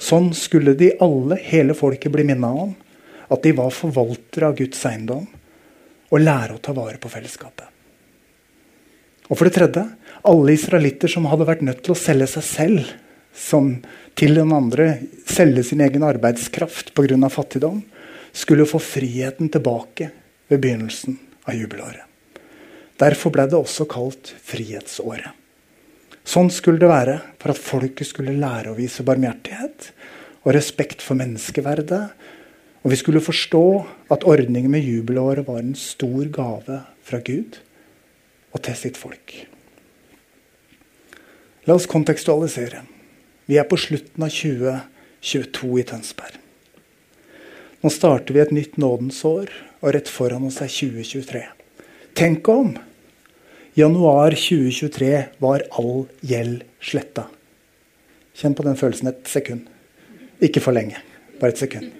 Sånn 0.00 0.34
skulle 0.36 0.74
de 0.76 0.90
alle, 1.00 1.38
hele 1.40 1.72
folket, 1.76 2.12
bli 2.12 2.26
minna 2.28 2.50
om. 2.66 2.74
At 3.32 3.40
de 3.46 3.54
var 3.56 3.72
forvaltere 3.72 4.50
av 4.50 4.58
Guds 4.58 4.82
eiendom. 4.84 5.24
Og 6.12 6.20
lære 6.20 6.58
å 6.58 6.60
ta 6.60 6.74
vare 6.76 7.00
på 7.00 7.08
fellesskapet. 7.08 7.70
Og 9.30 9.38
for 9.38 9.48
det 9.48 9.54
tredje, 9.56 9.86
alle 10.28 10.58
israelitter 10.58 11.08
som 11.08 11.30
hadde 11.30 11.48
vært 11.48 11.64
nødt 11.64 11.80
til 11.86 11.94
å 11.94 12.02
selge 12.02 12.28
seg 12.34 12.46
selv 12.50 12.92
som 13.32 13.72
til 14.18 14.36
den 14.42 14.52
andre, 14.52 14.90
selge 15.24 15.64
sin 15.70 15.80
egen 15.86 16.04
arbeidskraft 16.04 16.92
pga. 16.92 17.30
fattigdom, 17.32 17.80
skulle 18.32 18.68
få 18.68 18.78
friheten 18.78 19.48
tilbake 19.48 20.10
ved 20.50 20.60
begynnelsen 20.60 21.16
av 21.46 21.54
jubelåret. 21.54 22.09
Derfor 23.00 23.32
ble 23.32 23.46
det 23.48 23.56
også 23.56 23.86
kalt 23.88 24.34
Frihetsåret. 24.44 25.32
Sånn 26.26 26.50
skulle 26.52 26.82
det 26.82 26.90
være 26.90 27.16
for 27.40 27.54
at 27.54 27.60
folket 27.60 28.10
skulle 28.10 28.36
lære 28.36 28.70
å 28.70 28.76
vise 28.76 29.04
barmhjertighet 29.06 29.88
og 30.44 30.52
respekt 30.54 31.00
for 31.02 31.18
menneskeverdet. 31.18 32.02
Og 32.84 32.92
vi 32.92 32.98
skulle 33.00 33.24
forstå 33.24 33.64
at 34.12 34.26
ordningen 34.28 34.72
med 34.72 34.84
jubelåret 34.84 35.48
var 35.48 35.62
en 35.62 35.74
stor 35.76 36.28
gave 36.32 36.82
fra 37.04 37.22
Gud 37.24 37.58
og 38.52 38.62
til 38.66 38.76
sitt 38.76 39.00
folk. 39.00 39.34
La 41.68 41.76
oss 41.76 41.88
kontekstualisere. 41.90 42.84
Vi 43.48 43.58
er 43.60 43.66
på 43.68 43.78
slutten 43.80 44.24
av 44.24 44.32
2022 44.32 45.72
i 45.80 45.86
Tønsberg. 45.88 46.36
Nå 47.80 47.90
starter 47.92 48.36
vi 48.36 48.42
et 48.42 48.52
nytt 48.52 48.76
nådens 48.80 49.22
år, 49.24 49.48
og 49.80 49.94
rett 49.96 50.08
foran 50.12 50.44
oss 50.48 50.60
er 50.60 50.68
2023. 50.68 51.42
Tenk 52.16 52.48
om 52.52 52.74
Januar 53.78 54.34
2023 54.34 55.24
var 55.38 55.62
all 55.78 56.06
gjeld 56.26 56.64
sletta. 56.82 57.28
Kjenn 58.34 58.56
på 58.58 58.64
den 58.66 58.78
følelsen 58.78 59.12
et 59.12 59.28
sekund. 59.30 59.68
Ikke 60.42 60.62
for 60.64 60.74
lenge. 60.74 60.98
Bare 61.40 61.54
et 61.54 61.60
sekund. 61.60 61.90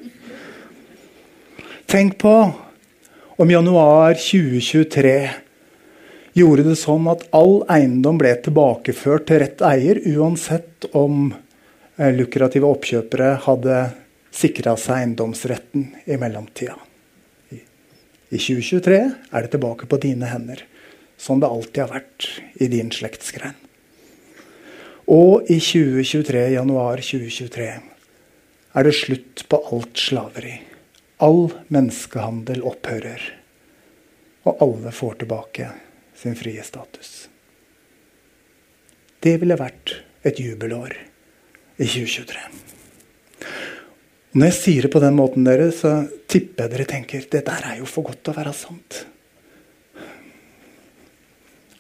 Tenk 1.90 2.18
på 2.22 2.34
om 3.40 3.50
januar 3.50 4.14
2023 4.18 5.14
gjorde 6.38 6.66
det 6.66 6.76
sånn 6.78 7.08
at 7.10 7.24
all 7.36 7.62
eiendom 7.72 8.18
ble 8.20 8.34
tilbakeført 8.44 9.26
til 9.30 9.40
rett 9.42 9.64
eier, 9.66 10.00
uansett 10.14 10.86
om 10.96 11.32
eh, 11.32 12.12
lukrative 12.14 12.68
oppkjøpere 12.70 13.32
hadde 13.46 13.80
sikra 14.30 14.76
seg 14.78 15.00
eiendomsretten 15.00 15.88
i 16.06 16.18
mellomtida. 16.20 16.76
I 17.50 18.38
2023 18.38 19.00
er 19.00 19.42
det 19.42 19.50
tilbake 19.56 19.88
på 19.90 19.98
dine 20.02 20.28
hender, 20.30 20.62
som 21.20 21.40
det 21.40 21.50
alltid 21.52 21.82
har 21.84 21.92
vært 21.92 22.28
i 22.64 22.70
din 22.72 22.88
slektsgrein. 22.94 23.58
Og 25.10 25.50
i 25.50 25.58
2023, 25.60 26.46
januar 26.54 27.02
2023 27.02 27.66
er 28.72 28.86
det 28.86 28.94
slutt 28.94 29.44
på 29.50 29.58
alt 29.74 29.98
slaveri. 29.98 30.54
All 31.20 31.50
menneskehandel 31.68 32.62
opphører. 32.64 33.26
Og 34.48 34.62
alle 34.64 34.94
får 34.94 35.20
tilbake 35.20 35.68
sin 36.16 36.38
frie 36.38 36.62
status. 36.64 37.26
Det 39.20 39.36
ville 39.42 39.58
vært 39.60 39.98
et 40.24 40.40
jubelår 40.40 40.94
i 41.76 41.84
2023. 41.84 42.48
Når 44.30 44.46
jeg 44.46 44.56
sier 44.56 44.86
det 44.86 44.94
på 44.94 45.02
den 45.02 45.16
måten, 45.18 45.44
dere, 45.44 45.72
så 45.74 46.04
tipper 46.30 46.68
jeg 46.68 46.76
dere 46.76 46.88
tenker 46.88 47.24
det 47.32 47.42
der 47.48 47.72
er 47.74 47.80
jo 47.82 47.88
for 47.90 48.06
godt 48.08 48.22
til 48.22 48.32
å 48.32 48.38
være 48.38 48.54
sant. 48.54 49.02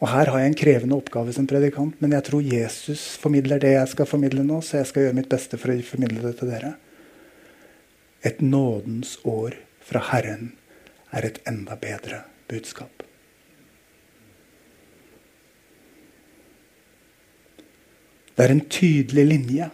Og 0.00 0.08
Her 0.08 0.30
har 0.32 0.40
jeg 0.40 0.50
en 0.50 0.56
krevende 0.56 0.96
oppgave 0.96 1.32
som 1.36 1.46
predikant, 1.48 1.98
men 2.00 2.14
jeg 2.16 2.24
tror 2.24 2.44
Jesus 2.44 3.02
formidler 3.20 3.60
det 3.60 3.74
jeg 3.74 3.90
skal 3.92 4.08
formidle 4.08 4.44
nå, 4.46 4.62
så 4.64 4.78
jeg 4.80 4.88
skal 4.88 5.04
gjøre 5.04 5.18
mitt 5.18 5.28
beste 5.28 5.60
for 5.60 5.72
å 5.72 5.76
formidle 5.84 6.24
det 6.24 6.38
til 6.38 6.48
dere. 6.48 6.72
Et 8.24 8.40
nådens 8.40 9.18
år 9.28 9.58
fra 9.84 10.00
Herren 10.08 10.54
er 11.12 11.28
et 11.28 11.40
enda 11.48 11.76
bedre 11.80 12.22
budskap. 12.48 13.04
Det 18.36 18.46
er 18.46 18.54
en 18.54 18.64
tydelig 18.72 19.26
linje 19.26 19.68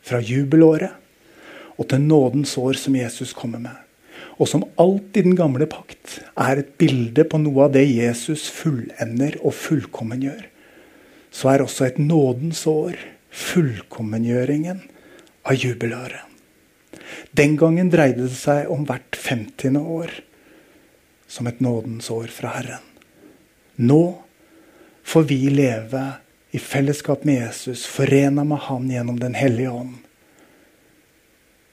fra 0.00 0.22
jubelåret 0.24 1.76
og 1.76 1.90
til 1.90 2.00
nådens 2.00 2.56
år 2.56 2.80
som 2.80 2.96
Jesus 2.96 3.34
kommer 3.36 3.60
med. 3.60 3.87
Og 4.38 4.46
som 4.46 4.64
alt 4.78 5.16
i 5.18 5.24
den 5.26 5.34
gamle 5.38 5.66
pakt 5.70 6.20
er 6.38 6.60
et 6.60 6.76
bilde 6.78 7.24
på 7.26 7.40
noe 7.42 7.66
av 7.66 7.74
det 7.74 7.84
Jesus 7.88 8.46
fullender 8.54 9.38
og 9.42 9.56
fullkommengjør, 9.58 10.44
så 11.34 11.52
er 11.52 11.64
også 11.64 11.88
et 11.88 11.98
nådens 12.00 12.62
år 12.70 12.96
fullkommengjøringen 13.34 14.80
av 15.48 15.58
jubelåret. 15.58 16.24
Den 17.34 17.56
gangen 17.58 17.90
dreide 17.92 18.26
det 18.28 18.38
seg 18.38 18.70
om 18.72 18.86
hvert 18.88 19.18
femtiende 19.18 19.82
år 19.82 20.12
som 21.28 21.46
et 21.50 21.60
nådens 21.60 22.08
år 22.10 22.30
fra 22.32 22.54
Herren. 22.56 22.84
Nå 23.76 24.02
får 25.06 25.28
vi 25.28 25.42
leve 25.52 26.04
i 26.50 26.58
fellesskap 26.58 27.24
med 27.28 27.42
Jesus, 27.42 27.84
forena 27.86 28.44
med 28.44 28.58
Han 28.68 28.88
gjennom 28.90 29.20
Den 29.20 29.34
hellige 29.34 29.70
ånd, 29.70 29.98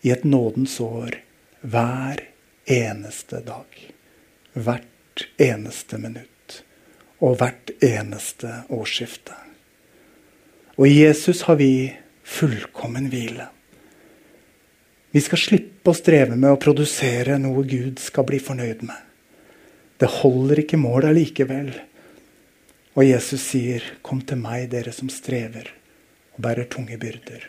i 0.01 0.11
et 0.11 0.23
nådens 0.23 0.79
år 0.83 1.15
hver 1.61 2.21
eneste 2.65 3.41
dag. 3.45 3.65
Hvert 4.53 5.27
eneste 5.37 5.97
minutt. 5.97 6.61
Og 7.23 7.37
hvert 7.39 7.71
eneste 7.83 8.63
årsskifte. 8.73 9.35
Og 10.75 10.87
i 10.89 10.97
Jesus 11.05 11.45
har 11.47 11.59
vi 11.59 11.93
fullkommen 12.25 13.07
hvile. 13.11 13.47
Vi 15.15 15.21
skal 15.23 15.39
slippe 15.39 15.93
å 15.93 15.95
streve 15.95 16.35
med 16.35 16.51
å 16.51 16.59
produsere 16.59 17.37
noe 17.39 17.63
Gud 17.63 18.01
skal 18.03 18.27
bli 18.27 18.41
fornøyd 18.43 18.81
med. 18.83 18.97
Det 19.95 20.09
holder 20.17 20.59
ikke 20.65 20.79
mål 20.81 21.07
allikevel. 21.13 21.71
Og 22.95 23.03
Jesus 23.05 23.41
sier, 23.41 23.83
'Kom 24.01 24.21
til 24.21 24.37
meg, 24.37 24.69
dere 24.69 24.91
som 24.91 25.09
strever 25.09 25.71
og 26.35 26.41
bærer 26.41 26.67
tunge 26.67 26.97
byrder, 26.97 27.47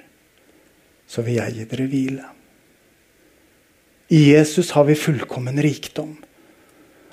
så 1.06 1.22
vil 1.22 1.34
jeg 1.34 1.54
gi 1.54 1.64
dere 1.64 1.88
hvile'. 1.88 2.35
I 4.08 4.30
Jesus 4.30 4.70
har 4.70 4.84
vi 4.84 4.94
fullkommen 4.94 5.62
rikdom. 5.62 6.16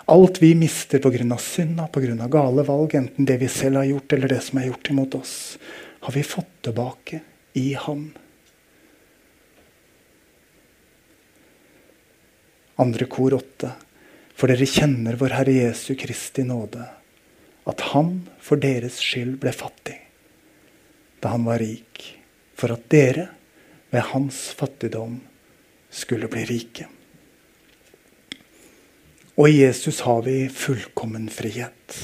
Alt 0.06 0.42
vi 0.42 0.56
mister 0.56 1.00
pga. 1.00 1.38
synda, 1.38 1.88
pga. 1.88 2.28
gale 2.28 2.64
valg, 2.64 2.96
enten 2.96 3.26
det 3.26 3.38
vi 3.38 3.48
selv 3.48 3.76
har 3.76 3.84
gjort 3.84 4.14
eller 4.14 4.28
det 4.28 4.42
som 4.42 4.60
er 4.60 4.68
gjort 4.68 4.90
imot 4.90 5.16
oss, 5.16 5.58
har 6.00 6.14
vi 6.14 6.24
fått 6.24 6.62
tilbake 6.62 7.22
i 7.54 7.74
ham. 7.74 8.12
Andre 12.76 13.06
kor 13.06 13.34
åtte. 13.34 13.74
For 14.36 14.50
dere 14.50 14.66
kjenner 14.66 15.18
vår 15.18 15.34
Herre 15.40 15.54
Jesu 15.54 15.96
Kristi 15.96 16.44
nåde, 16.46 16.86
at 17.66 17.82
Han 17.94 18.28
for 18.42 18.62
deres 18.62 18.98
skyld 19.02 19.40
ble 19.42 19.54
fattig 19.54 20.00
da 21.24 21.30
han 21.32 21.46
var 21.48 21.62
rik, 21.64 22.02
for 22.60 22.74
at 22.76 22.90
dere 22.92 23.30
ved 23.94 24.10
hans 24.12 24.50
fattigdom 24.60 25.22
skulle 25.94 26.30
bli 26.32 26.44
rike. 26.50 26.90
Og 29.38 29.50
i 29.50 29.62
Jesus 29.64 30.02
har 30.06 30.22
vi 30.26 30.50
fullkommen 30.50 31.30
frihet. 31.34 31.98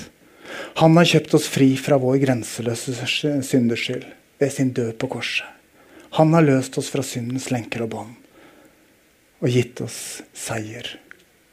Han 0.82 0.98
har 0.98 1.10
kjøpt 1.10 1.36
oss 1.38 1.50
fri 1.52 1.74
fra 1.78 2.00
vår 2.02 2.18
grenseløse 2.24 2.96
syndeskyld 3.46 4.08
ved 4.40 4.54
sin 4.54 4.72
død 4.74 4.96
på 5.02 5.10
korset. 5.18 5.46
Han 6.18 6.34
har 6.34 6.46
løst 6.46 6.78
oss 6.82 6.90
fra 6.90 7.06
syndens 7.06 7.52
lenker 7.54 7.86
og 7.86 7.92
bånd 7.94 8.16
og 9.40 9.54
gitt 9.54 9.80
oss 9.86 10.20
seier 10.36 10.88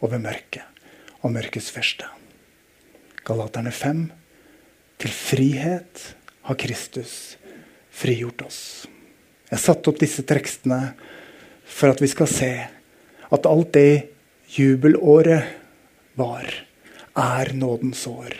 over 0.02 0.18
mørket 0.18 0.64
og 1.20 1.34
mørkets 1.34 1.68
første. 1.74 2.08
Galaterne 3.26 3.72
5. 3.74 4.00
Til 5.02 5.12
frihet 5.12 6.02
har 6.48 6.58
Kristus 6.58 7.36
frigjort 7.92 8.46
oss. 8.46 8.60
Jeg 9.50 9.62
satte 9.62 9.92
opp 9.92 10.00
disse 10.00 10.24
tekstene 10.26 10.94
for 11.66 11.92
at 11.92 12.02
vi 12.02 12.08
skal 12.08 12.30
se 12.30 12.52
at 13.26 13.48
alt 13.50 13.72
det 13.74 14.02
jubelåret 14.56 15.42
var, 16.16 16.46
er 17.16 17.52
nådens 17.52 18.06
år. 18.06 18.32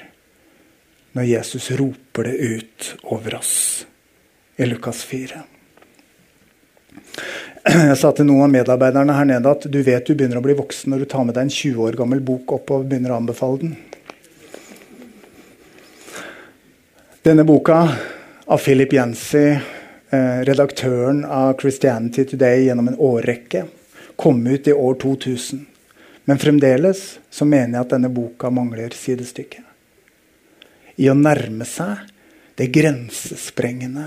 Når 1.16 1.28
Jesus 1.28 1.70
roper 1.76 2.28
det 2.28 2.36
ut 2.36 2.94
over 3.02 3.38
oss 3.38 3.86
i 4.56 4.66
Lukas 4.68 5.02
4. 5.04 5.42
Jeg 7.66 7.96
sa 7.98 8.12
til 8.14 8.28
noen 8.28 8.46
av 8.46 8.52
medarbeiderne 8.52 9.16
her 9.16 9.26
nede 9.28 9.50
at 9.50 9.64
du 9.66 9.80
vet 9.82 10.06
du 10.06 10.14
begynner 10.14 10.38
å 10.38 10.44
bli 10.44 10.54
voksen 10.56 10.92
når 10.92 11.02
du 11.02 11.08
tar 11.10 11.24
med 11.26 11.34
deg 11.36 11.48
en 11.48 11.56
20 11.56 11.80
år 11.88 11.98
gammel 11.98 12.22
bok 12.24 12.54
opp 12.56 12.70
og 12.76 12.86
begynner 12.86 13.12
å 13.12 13.18
anbefale 13.18 13.64
den. 13.64 13.74
Denne 17.26 17.42
boka 17.42 17.80
av 18.46 18.62
Philip 18.62 18.92
Eh, 19.34 19.75
redaktøren 20.10 21.24
av 21.24 21.56
Christianity 21.60 22.24
Today 22.24 22.66
gjennom 22.66 22.88
en 22.88 22.98
årrekke. 22.98 23.64
Kom 24.16 24.46
ut 24.46 24.68
i 24.68 24.72
år 24.72 24.94
2000. 25.02 25.66
Men 26.24 26.38
fremdeles 26.38 27.18
så 27.30 27.46
mener 27.46 27.78
jeg 27.78 27.86
at 27.86 27.92
denne 27.94 28.10
boka 28.10 28.50
mangler 28.50 28.94
sidestykke. 28.96 29.62
I 30.96 31.10
å 31.12 31.14
nærme 31.18 31.66
seg 31.68 32.06
det 32.56 32.70
grensesprengende 32.74 34.06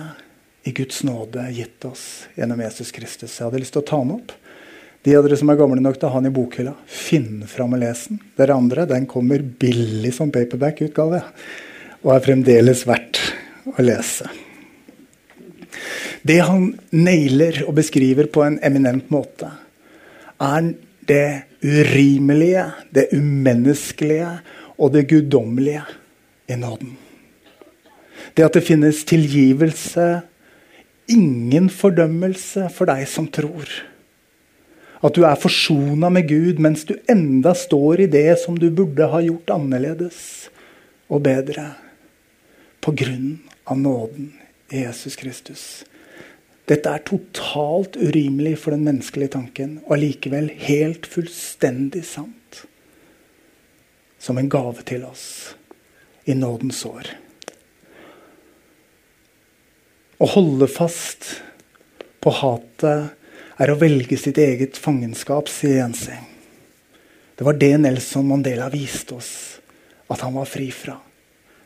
i 0.68 0.74
Guds 0.76 1.04
nåde 1.08 1.46
gitt 1.54 1.86
oss 1.86 2.26
gjennom 2.36 2.60
Jesus 2.66 2.92
Kristus. 2.92 3.38
Jeg 3.38 3.46
hadde 3.46 3.62
lyst 3.62 3.76
til 3.78 3.84
å 3.84 3.90
ta 3.92 4.02
den 4.02 4.16
opp. 4.18 4.34
De 5.06 5.16
av 5.16 5.24
dere 5.24 5.38
som 5.40 5.52
er 5.52 5.60
gamle 5.60 5.80
nok 5.80 5.96
til 6.00 6.10
å 6.10 6.12
ha 6.12 6.20
den 6.20 6.32
i 6.32 6.36
bokhylla, 6.36 6.74
finn 6.84 7.46
fram 7.48 7.78
og 7.78 7.84
les 7.86 8.04
den. 8.10 8.20
Dere 8.36 8.58
andre, 8.60 8.88
den 8.90 9.08
kommer 9.08 9.46
billig 9.62 10.12
som 10.18 10.34
paperback-utgave 10.34 11.24
og 12.04 12.14
er 12.16 12.26
fremdeles 12.26 12.84
verdt 12.88 13.22
å 13.78 13.84
lese. 13.84 14.28
Det 16.26 16.40
han 16.44 16.72
nailer 16.92 17.64
og 17.68 17.76
beskriver 17.80 18.30
på 18.32 18.44
en 18.46 18.60
eminent 18.66 19.12
måte, 19.14 19.52
er 20.40 20.74
det 21.10 21.26
urimelige, 21.64 22.66
det 22.96 23.10
umenneskelige 23.14 24.32
og 24.80 24.94
det 24.94 25.08
guddommelige 25.10 25.84
i 26.50 26.58
nåden. 26.60 26.96
Det 28.36 28.46
at 28.46 28.56
det 28.56 28.66
finnes 28.66 29.04
tilgivelse, 29.08 30.08
ingen 31.10 31.70
fordømmelse 31.74 32.70
for 32.74 32.90
deg 32.90 33.08
som 33.10 33.28
tror. 33.34 33.68
At 35.00 35.16
du 35.16 35.24
er 35.24 35.40
forsona 35.40 36.10
med 36.12 36.28
Gud 36.28 36.60
mens 36.62 36.84
du 36.88 36.98
enda 37.10 37.56
står 37.56 38.04
i 38.04 38.10
det 38.12 38.40
som 38.42 38.58
du 38.60 38.68
burde 38.70 39.08
ha 39.08 39.22
gjort 39.24 39.56
annerledes 39.56 40.50
og 41.10 41.24
bedre. 41.26 41.72
På 42.84 42.94
grunn 42.96 43.40
av 43.68 43.80
nåden 43.80 44.30
Jesus 44.78 45.16
Kristus. 45.20 45.64
Dette 46.70 46.92
er 46.94 47.02
totalt 47.02 47.98
urimelig 47.98 48.60
for 48.62 48.76
den 48.76 48.86
menneskelige 48.86 49.34
tanken, 49.34 49.80
og 49.88 49.96
allikevel 49.98 50.52
helt 50.68 51.08
fullstendig 51.10 52.04
sant. 52.06 52.66
Som 54.20 54.38
en 54.38 54.52
gave 54.52 54.84
til 54.86 55.06
oss 55.08 55.56
i 56.30 56.36
nådens 56.38 56.84
år. 56.86 57.10
Å 60.20 60.28
holde 60.36 60.68
fast 60.68 61.40
på 62.20 62.34
hatet 62.36 63.16
er 63.60 63.72
å 63.72 63.78
velge 63.80 64.18
sitt 64.20 64.38
eget 64.38 64.78
fangenskap, 64.78 65.50
sier 65.52 65.80
Jensi. 65.80 66.18
Det 67.40 67.48
var 67.48 67.56
det 67.56 67.72
Nelson 67.80 68.28
Mandela 68.28 68.68
viste 68.70 69.16
oss 69.16 69.32
at 70.12 70.22
han 70.26 70.36
var 70.36 70.48
fri 70.50 70.68
fra. 70.76 70.98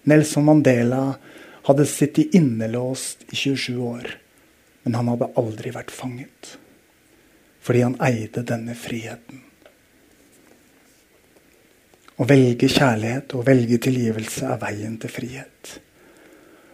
Nelson 0.09 0.45
Mandela 0.45 1.07
hadde 1.67 1.85
sittet 1.87 2.35
innelåst 2.35 3.23
i 3.29 3.35
27 3.35 3.79
år, 3.79 4.11
men 4.83 4.95
han 4.99 5.09
hadde 5.13 5.31
aldri 5.39 5.71
vært 5.75 5.91
fanget. 5.91 6.57
Fordi 7.63 7.83
han 7.85 7.97
eide 8.03 8.43
denne 8.43 8.75
friheten. 8.75 9.39
Å 12.19 12.27
velge 12.29 12.69
kjærlighet 12.69 13.33
og 13.37 13.47
velge 13.47 13.79
tilgivelse 13.81 14.45
er 14.51 14.59
veien 14.61 14.97
til 15.01 15.11
frihet. 15.11 15.77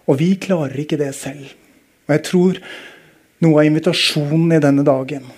Og 0.09 0.17
vi 0.19 0.33
klarer 0.41 0.81
ikke 0.81 0.97
det 0.99 1.13
selv. 1.15 1.53
Og 2.07 2.15
jeg 2.15 2.25
tror 2.25 2.59
noe 3.45 3.61
av 3.61 3.69
invitasjonen 3.69 4.57
i 4.57 4.63
denne 4.63 4.83
dagen 4.83 5.29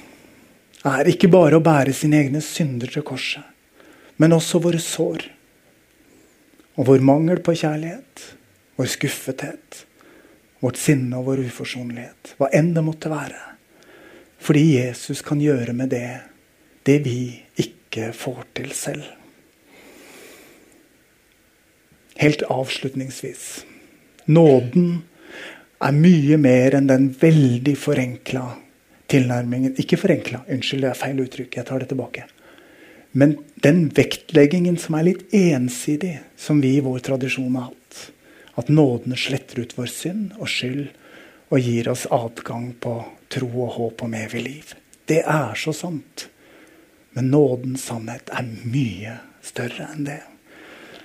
er 0.88 1.10
ikke 1.12 1.30
bare 1.30 1.60
å 1.60 1.64
bære 1.64 1.94
sine 1.94 2.24
egne 2.24 2.42
synder 2.42 2.90
til 2.90 3.04
korset, 3.06 3.44
men 4.18 4.34
også 4.34 4.62
våre 4.64 4.80
sår. 4.82 5.28
Og 6.80 6.88
vår 6.88 7.04
mangel 7.06 7.44
på 7.44 7.54
kjærlighet, 7.60 8.24
vår 8.80 8.90
skuffethet, 8.92 9.86
vårt 10.62 10.80
sinne 10.80 11.18
og 11.20 11.32
vår 11.32 11.46
uforsonlighet. 11.48 12.36
Hva 12.40 12.52
enn 12.56 12.74
det 12.76 12.84
måtte 12.86 13.12
være. 13.12 13.40
Fordi 14.42 14.64
Jesus 14.78 15.22
kan 15.26 15.42
gjøre 15.42 15.74
med 15.78 15.92
det 15.94 16.08
det 16.88 16.98
vi 17.06 17.20
ikke 17.62 18.10
får 18.18 18.46
til 18.58 18.72
selv. 18.74 19.06
Helt 22.22 22.44
avslutningsvis. 22.50 23.46
Nåden 24.30 25.04
er 25.82 25.98
mye 25.98 26.38
mer 26.42 26.78
enn 26.78 26.90
den 26.90 27.10
veldig 27.22 27.78
forenkla 27.78 28.46
tilnærmingen 29.12 29.76
Ikke 29.82 30.00
forenkla, 30.00 30.46
unnskyld, 30.48 30.86
det 30.86 30.92
er 30.92 31.00
feil 31.00 31.20
uttrykk. 31.20 31.58
Jeg 31.58 31.68
tar 31.68 31.84
det 31.84 31.90
tilbake. 31.92 32.24
Men 33.12 33.36
den 33.64 33.90
vektleggingen 33.92 34.78
som 34.80 34.96
er 34.96 35.10
litt 35.10 35.34
ensidig, 35.36 36.14
som 36.40 36.62
vi 36.64 36.78
i 36.78 36.84
vår 36.86 37.02
tradisjon 37.10 37.58
har 37.58 37.72
hatt. 37.72 38.06
At 38.60 38.68
nåden 38.68 39.16
sletter 39.18 39.64
ut 39.64 39.78
vår 39.78 39.92
synd 39.92 40.34
og 40.40 40.50
skyld 40.52 40.90
og 41.52 41.60
gir 41.60 41.90
oss 41.92 42.08
adgang 42.12 42.72
på 42.80 42.98
tro 43.32 43.50
og 43.66 43.76
håp 43.78 44.04
om 44.06 44.14
evig 44.16 44.44
liv. 44.44 44.74
Det 45.08 45.22
er 45.28 45.56
så 45.60 45.74
sant. 45.76 46.28
Men 47.12 47.32
nådens 47.32 47.84
sannhet 47.90 48.32
er 48.32 48.48
mye 48.48 49.18
større 49.44 49.90
enn 49.92 50.06
det. 50.08 50.22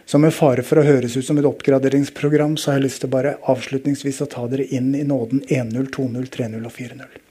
Så 0.07 0.21
med 0.23 0.35
fare 0.35 0.63
for 0.63 0.79
å 0.79 0.87
høres 0.87 1.17
ut 1.19 1.27
som 1.27 1.39
et 1.41 1.49
oppgraderingsprogram, 1.49 2.55
så 2.55 2.71
har 2.71 2.77
jeg 2.79 2.85
lyst 2.85 3.01
til 3.03 3.11
bare 3.11 3.39
avslutningsvis 3.51 4.23
å 4.23 4.29
ta 4.31 4.45
dere 4.47 4.69
inn 4.71 4.93
i 4.95 5.03
nåden 5.03 5.43
1.0, 5.43 5.89
2.0, 5.97 6.29
3.0 6.31 6.63
og 6.63 6.75
4.0. 6.77 7.23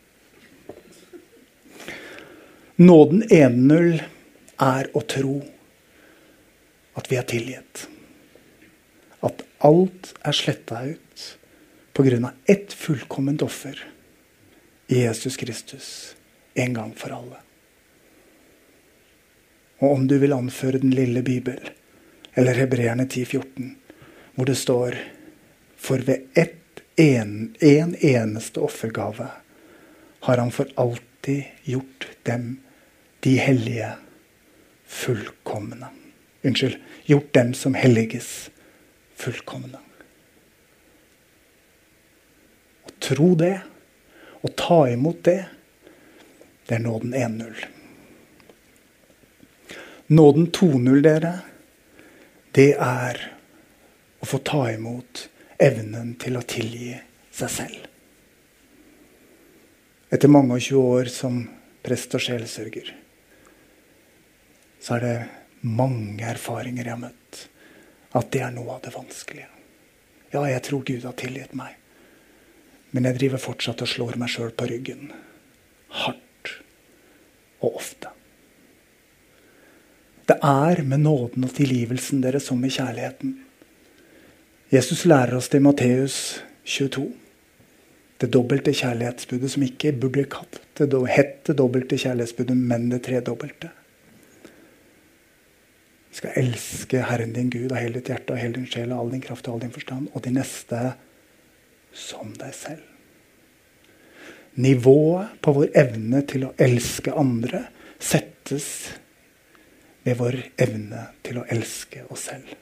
Nåden 2.83 3.23
1.0 3.31 4.01
er 4.59 4.89
å 4.91 5.03
tro 5.07 5.37
at 6.99 7.07
vi 7.07 7.15
er 7.15 7.27
tilgitt. 7.31 7.85
Alt 9.57 10.13
er 10.21 10.35
sletta 10.35 10.81
ut 10.83 11.37
pga. 11.95 12.31
ett 12.45 12.73
fullkomment 12.73 13.41
offer 13.41 13.79
i 14.87 15.03
Jesus 15.03 15.37
Kristus 15.37 16.15
en 16.53 16.73
gang 16.73 16.93
for 16.95 17.09
alle. 17.09 17.39
Og 19.79 19.91
om 19.91 20.07
du 20.07 20.17
vil 20.17 20.33
anføre 20.33 20.79
den 20.79 20.91
lille 20.91 21.21
Bibel, 21.21 21.59
eller 22.33 22.53
Hebreerne 22.53 23.03
10,14, 23.03 23.75
hvor 24.35 24.45
det 24.45 24.57
står 24.57 24.95
For 25.77 25.97
ved 25.97 26.31
ett 26.33 26.81
en, 26.95 27.55
en 27.59 27.95
eneste 27.99 28.59
offergave 28.59 29.27
har 30.19 30.37
han 30.37 30.51
for 30.51 30.67
alltid 30.75 31.43
gjort 31.63 32.07
dem 32.23 32.57
de 33.19 33.35
hellige 33.37 33.91
fullkomne. 34.85 35.87
Unnskyld. 36.43 36.77
Gjort 37.05 37.33
dem 37.33 37.53
som 37.53 37.73
helliges 37.73 38.49
fullkomne. 39.19 39.81
Å 42.85 42.93
tro 43.03 43.31
det, 43.39 43.55
å 44.45 44.51
ta 44.57 44.85
imot 44.91 45.23
det, 45.25 45.39
det 46.65 46.77
er 46.77 46.83
nåden 46.83 47.15
1-0. 47.17 47.65
Nåden 50.15 50.51
2-0, 50.53 51.01
dere, 51.05 51.33
det 52.55 52.71
er 52.81 53.21
å 54.21 54.29
få 54.29 54.39
ta 54.45 54.67
imot 54.73 55.25
evnen 55.61 56.13
til 56.21 56.37
å 56.37 56.45
tilgi 56.45 56.93
seg 57.33 57.51
selv. 57.51 57.87
Etter 60.13 60.31
mange 60.31 60.55
og 60.55 60.61
20 60.61 60.93
år 60.99 61.09
som 61.11 61.41
prest 61.85 62.13
og 62.15 62.23
sjelesørger 62.23 62.93
så 64.85 64.99
er 64.99 65.01
det 65.01 65.15
mange 65.65 66.27
erfaringer 66.29 66.85
jeg 66.85 66.93
har 66.93 67.01
møtt. 67.01 67.24
At 68.15 68.31
det 68.31 68.43
er 68.45 68.53
noe 68.55 68.77
av 68.77 68.83
det 68.85 68.93
vanskelige. 68.95 69.49
Ja, 70.33 70.43
jeg 70.49 70.63
tror 70.67 70.83
Gud 70.87 71.03
har 71.07 71.15
tilgitt 71.19 71.55
meg. 71.55 71.75
Men 72.95 73.07
jeg 73.09 73.19
driver 73.19 73.41
fortsatt 73.43 73.83
og 73.83 73.91
slår 73.91 74.19
meg 74.19 74.31
sjøl 74.31 74.53
på 74.55 74.67
ryggen. 74.71 75.09
Hardt 76.03 76.51
og 77.61 77.81
ofte. 77.81 78.11
Det 80.25 80.37
er 80.41 80.81
med 80.87 81.03
nåden 81.03 81.45
og 81.45 81.53
tilgivelsen 81.53 82.23
deres 82.23 82.47
som 82.49 82.63
i 82.65 82.71
kjærligheten. 82.73 83.35
Jesus 84.73 85.05
lærer 85.05 85.37
oss 85.37 85.51
det 85.53 85.61
i 85.61 85.65
Matteus 85.67 86.17
22. 86.65 87.05
Det 88.21 88.31
dobbelte 88.33 88.73
kjærlighetsbudet 88.73 89.51
som 89.53 89.65
ikke 89.67 89.91
burde 89.99 90.25
hett 91.11 91.43
det 91.45 91.57
dobbelte 91.59 91.99
kjærlighetsbudet, 91.99 92.55
men 92.57 92.89
det 92.89 93.03
tredobbelte. 93.05 93.69
Du 96.15 96.21
skal 96.21 96.37
elske 96.39 97.01
Herren 97.03 97.33
din 97.35 97.49
Gud 97.51 97.73
av 97.73 97.81
hele 97.81 97.97
ditt 97.97 98.07
hjerte 98.07 98.31
og 98.31 98.39
hele 98.39 98.55
din 98.55 98.69
sjel 98.71 98.93
og 98.95 99.01
all 99.01 99.09
din 99.11 99.23
kraft 99.25 99.49
og 99.49 99.57
all 99.57 99.65
din 99.65 99.73
forstand, 99.75 100.05
og 100.15 100.23
de 100.23 100.31
neste 100.31 100.77
som 101.91 102.31
deg 102.39 102.53
selv. 102.55 102.85
Nivået 104.63 105.33
på 105.43 105.51
vår 105.59 105.75
evne 105.75 106.23
til 106.23 106.47
å 106.47 106.53
elske 106.55 107.11
andre 107.19 107.65
settes 107.99 108.69
ved 110.07 110.15
vår 110.23 110.39
evne 110.55 111.03
til 111.19 111.43
å 111.43 111.45
elske 111.51 112.07
oss 112.07 112.29
selv. 112.31 112.55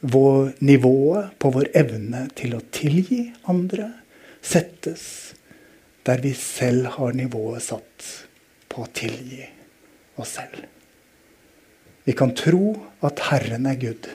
Vår, 0.00 0.54
nivået 0.64 1.36
på 1.36 1.52
vår 1.52 1.68
evne 1.84 2.30
til 2.32 2.56
å 2.56 2.66
tilgi 2.72 3.26
andre 3.44 3.92
settes 4.40 5.04
der 6.08 6.24
vi 6.24 6.32
selv 6.32 6.94
har 6.96 7.12
nivået 7.12 7.68
satt 7.68 8.14
på 8.72 8.86
å 8.86 8.94
tilgi 8.96 9.44
oss 10.16 10.40
selv. 10.40 10.64
Vi 12.04 12.12
kan 12.12 12.34
tro 12.34 12.74
at 13.00 13.20
Herren 13.30 13.66
er 13.70 13.78
Gud, 13.78 14.08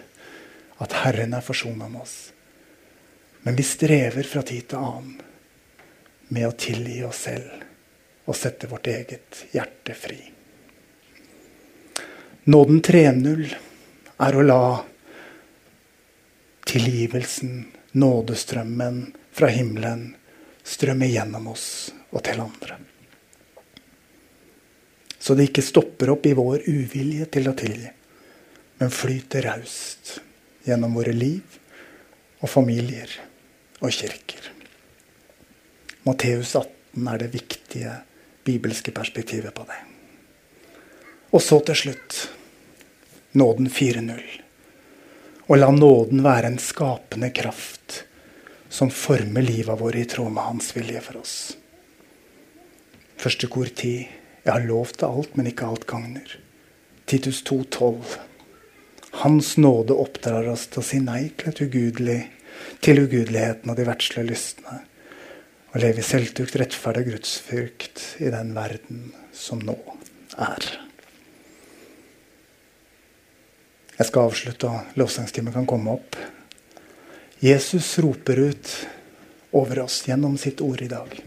at 0.84 0.98
Herren 1.04 1.36
er 1.38 1.46
forsona 1.46 1.88
med 1.88 2.02
oss. 2.02 2.18
Men 3.48 3.56
vi 3.56 3.64
strever 3.64 4.28
fra 4.28 4.44
tid 4.44 4.68
til 4.68 4.82
annen 4.82 5.22
med 6.36 6.50
å 6.50 6.56
tilgi 6.60 7.00
oss 7.08 7.22
selv 7.30 8.28
og 8.28 8.36
sette 8.36 8.68
vårt 8.68 8.90
eget 8.92 9.46
hjerte 9.54 9.96
fri. 9.96 10.20
Nåden 12.52 12.82
3.0 12.84 13.56
er 14.24 14.36
å 14.36 14.44
la 14.44 14.62
tilgivelsen, 16.68 17.66
nådestrømmen 17.96 19.00
fra 19.32 19.48
himmelen, 19.52 20.10
strømme 20.64 21.08
gjennom 21.08 21.48
oss 21.54 21.68
og 22.12 22.24
til 22.28 22.44
andre. 22.44 22.80
Så 25.28 25.36
det 25.36 25.50
ikke 25.50 25.64
stopper 25.66 26.14
opp 26.14 26.24
i 26.24 26.32
vår 26.38 26.62
uvilje 26.72 27.26
til 27.36 27.50
å 27.50 27.56
tilgi, 27.60 27.90
men 28.80 28.92
flyter 28.96 29.44
raust 29.44 30.14
gjennom 30.64 30.94
våre 30.96 31.12
liv 31.12 31.58
og 32.40 32.48
familier 32.48 33.12
og 33.82 33.92
kirker. 33.92 34.46
Matteus 36.08 36.54
18 36.56 37.10
er 37.12 37.20
det 37.20 37.28
viktige 37.34 37.96
bibelske 38.48 38.94
perspektivet 38.96 39.52
på 39.52 39.66
det. 39.68 39.82
Og 41.36 41.44
så 41.44 41.60
til 41.68 41.76
slutt 41.82 42.20
nåden 43.36 43.68
4.0. 43.68 44.22
Og 45.52 45.60
la 45.60 45.74
nåden 45.76 46.24
være 46.24 46.54
en 46.54 46.62
skapende 46.64 47.34
kraft 47.36 48.06
som 48.72 48.94
former 48.96 49.44
livet 49.44 49.76
vårt 49.84 50.00
i 50.00 50.06
tråd 50.08 50.32
med 50.32 50.48
Hans 50.48 50.72
vilje 50.78 51.04
for 51.04 51.20
oss. 51.20 51.36
Første 53.20 53.52
kor 53.52 53.68
10. 53.68 54.17
Jeg 54.48 54.54
har 54.54 54.64
lov 54.64 54.94
til 54.96 55.10
alt, 55.10 55.34
men 55.36 55.50
ikke 55.50 55.68
alt 55.68 55.84
gagner. 55.90 56.38
Titus 57.04 57.42
2,12. 57.44 58.14
Hans 59.20 59.50
nåde 59.60 59.96
oppdrar 60.00 60.46
oss 60.48 60.70
til 60.72 60.80
å 60.80 60.86
si 60.88 61.00
nei 61.04 61.26
til, 61.36 61.52
ugudelig, 61.66 62.22
til 62.80 63.02
ugudeligheten 63.04 63.68
og 63.68 63.76
de 63.76 63.88
verdslige 63.90 64.30
lystne. 64.30 64.78
Og 65.74 65.82
leve 65.84 66.00
i 66.00 66.08
selvtukt, 66.08 66.56
rettferd 66.62 67.02
og 67.02 67.10
gudsfrykt 67.12 68.06
i 68.24 68.32
den 68.32 68.54
verden 68.56 69.10
som 69.36 69.60
nå 69.68 69.76
er. 70.40 70.70
Jeg 73.98 74.08
skal 74.08 74.30
avslutte, 74.30 74.72
og 74.72 74.96
lovsangstimen 75.02 75.58
kan 75.58 75.68
komme 75.68 75.98
opp. 75.98 76.16
Jesus 77.44 77.92
roper 78.00 78.46
ut 78.48 78.74
over 79.60 79.84
oss 79.84 80.00
gjennom 80.08 80.40
sitt 80.40 80.64
ord 80.64 80.88
i 80.88 80.92
dag. 80.96 81.20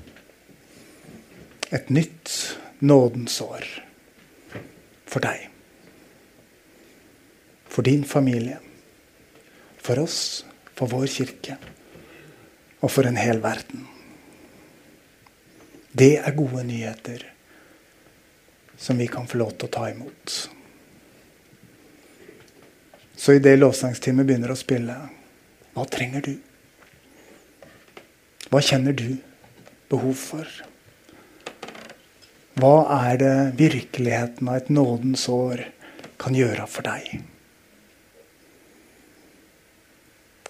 Et 1.68 1.92
nytt 1.92 2.32
nådens 2.80 3.40
år 3.40 3.64
for 5.10 5.22
deg. 5.24 5.48
For 7.70 7.86
din 7.86 8.04
familie. 8.04 8.58
For 9.80 10.00
oss, 10.02 10.44
for 10.74 10.90
vår 10.90 11.06
kirke. 11.10 11.56
Og 12.80 12.90
for 12.90 13.08
en 13.08 13.20
hel 13.20 13.42
verden. 13.42 13.86
Det 15.92 16.16
er 16.18 16.36
gode 16.36 16.64
nyheter 16.64 17.26
som 18.80 18.98
vi 18.98 19.10
kan 19.10 19.28
få 19.28 19.40
lov 19.42 19.52
til 19.58 19.68
å 19.68 19.74
ta 19.74 19.88
imot. 19.90 20.36
Så 23.20 23.36
idet 23.36 23.58
lovsangstimen 23.58 24.24
begynner 24.24 24.54
å 24.54 24.56
spille, 24.56 24.94
hva 25.74 25.84
trenger 25.92 26.24
du? 26.24 26.32
Hva 28.48 28.62
kjenner 28.64 28.96
du 28.96 29.18
behov 29.92 30.16
for? 30.16 30.69
Hva 32.60 32.76
er 33.08 33.18
det 33.20 33.34
virkeligheten 33.56 34.48
av 34.50 34.58
et 34.58 34.68
nådens 34.72 35.28
år 35.32 35.62
kan 36.20 36.34
gjøre 36.36 36.66
for 36.68 36.84
deg? 36.84 37.20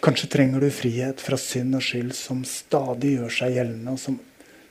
Kanskje 0.01 0.31
trenger 0.33 0.65
du 0.65 0.71
frihet 0.73 1.21
fra 1.21 1.37
synd 1.39 1.77
og 1.77 1.85
skyld 1.85 2.15
som 2.17 2.41
stadig 2.49 3.13
gjør 3.19 3.35
seg 3.37 3.59
gjeldende, 3.59 3.95
og 3.95 4.01
som 4.01 4.17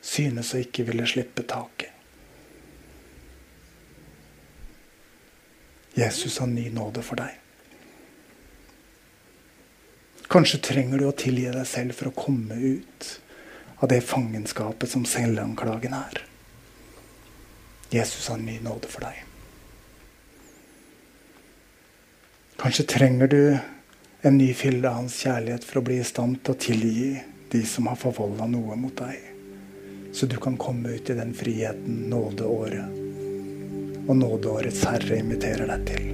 synes 0.01 0.51
å 0.55 0.61
ikke 0.63 0.87
ville 0.89 1.05
slippe 1.07 1.45
taket. 1.47 1.93
Jesus 5.99 6.39
har 6.41 6.49
ny 6.49 6.69
nåde 6.73 7.03
for 7.05 7.19
deg. 7.19 7.35
Kanskje 10.29 10.61
trenger 10.65 11.01
du 11.01 11.07
å 11.09 11.15
tilgi 11.17 11.47
deg 11.53 11.67
selv 11.67 11.95
for 11.97 12.09
å 12.09 12.17
komme 12.17 12.57
ut 12.57 13.13
av 13.79 13.89
det 13.91 14.01
fangenskapet 14.05 14.91
som 14.91 15.05
selvanklagen 15.07 15.95
er. 15.95 16.25
Jesus 17.89 18.27
har 18.27 18.37
ny 18.37 18.59
nåde 18.61 18.87
for 18.91 19.01
deg. 19.07 19.25
Kanskje 22.59 22.85
trenger 22.91 23.27
du 23.31 23.57
en 24.21 24.37
ny 24.37 24.53
fylde 24.53 24.89
av 24.89 24.99
hans 24.99 25.15
kjærlighet 25.23 25.63
for 25.65 25.79
å 25.79 25.85
bli 25.87 25.97
i 26.01 26.05
stand 26.05 26.41
til 26.43 26.53
å 26.53 26.59
tilgi 26.59 27.11
de 27.49 27.61
som 27.65 27.87
har 27.89 27.97
forvolda 27.97 28.45
noe 28.51 28.75
mot 28.77 28.95
deg. 28.99 29.17
Så 30.13 30.27
du 30.29 30.37
kan 30.41 30.57
komme 30.59 30.89
ut 30.97 31.09
i 31.09 31.17
den 31.17 31.33
friheten 31.37 32.09
nådeåret 32.11 32.97
og 34.09 34.17
nådeårets 34.17 34.83
herre 34.89 35.19
inviterer 35.21 35.69
deg 35.69 35.85
til. 35.89 36.05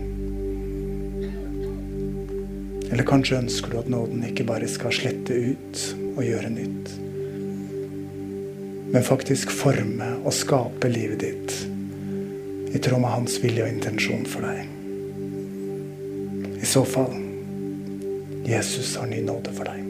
Eller 2.92 3.08
kanskje 3.08 3.40
ønsker 3.42 3.72
du 3.72 3.80
at 3.82 3.90
nåden 3.92 4.24
ikke 4.28 4.46
bare 4.48 4.68
skal 4.70 4.94
slette 4.94 5.34
ut 5.34 5.82
og 6.16 6.24
gjøre 6.24 6.52
nytt, 6.54 6.92
men 8.96 9.04
faktisk 9.04 9.50
forme 9.52 10.06
og 10.24 10.32
skape 10.32 10.88
livet 10.88 11.20
ditt 11.20 11.56
i 12.72 12.80
tråd 12.80 13.02
med 13.04 13.12
hans 13.12 13.34
vilje 13.44 13.66
og 13.66 13.74
intensjon 13.74 14.22
for 14.24 14.46
deg. 14.48 14.70
I 16.64 16.70
så 16.70 16.86
fall 16.88 17.12
Jesus 18.48 18.94
har 18.96 19.10
ny 19.12 19.20
nåde 19.26 19.52
for 19.58 19.68
deg. 19.68 19.82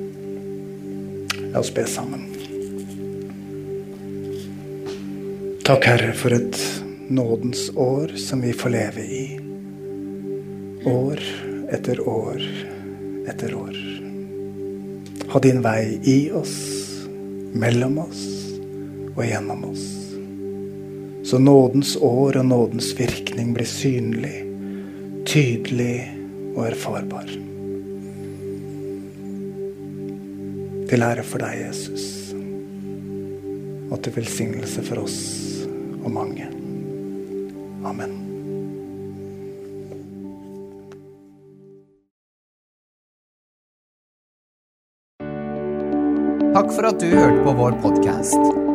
La 1.53 1.61
oss 1.61 1.69
be 1.75 1.85
sammen. 1.85 2.23
Takk, 5.69 5.85
Herre, 5.85 6.09
for 6.17 6.33
et 6.33 6.57
nådens 7.05 7.67
år 7.77 8.15
som 8.17 8.41
vi 8.41 8.55
får 8.57 8.73
leve 8.73 9.05
i. 9.05 9.25
År 10.89 11.21
etter 11.77 12.01
år 12.01 12.41
etter 13.29 13.53
år. 13.53 13.77
Ha 15.29 15.43
din 15.45 15.61
vei 15.61 15.99
i 16.01 16.23
oss, 16.33 16.57
mellom 17.53 18.01
oss 18.07 18.34
og 19.15 19.23
gjennom 19.25 19.63
oss. 19.71 19.85
Så 21.25 21.39
nådens 21.39 21.95
år 22.01 22.37
og 22.37 22.45
nådens 22.45 22.91
virkning 22.99 23.53
blir 23.55 23.65
synlig, 23.65 24.35
tydelig 25.25 25.97
og 26.55 26.67
erfarbar. 26.69 27.31
Til 30.85 31.01
ære 31.01 31.23
for 31.25 31.41
deg, 31.41 31.63
Jesus, 31.65 32.05
og 33.89 33.97
til 34.05 34.13
velsignelse 34.19 34.85
for 34.85 35.01
oss 35.07 35.17
og 36.03 36.11
mange. 36.13 36.45
Amen. 37.85 38.21
Takk 46.55 46.69
for 46.71 46.87
at 46.87 47.01
du 47.01 47.09
hørte 47.11 47.41
på 47.43 47.57
vår 47.57 47.81
podkast. 47.83 48.74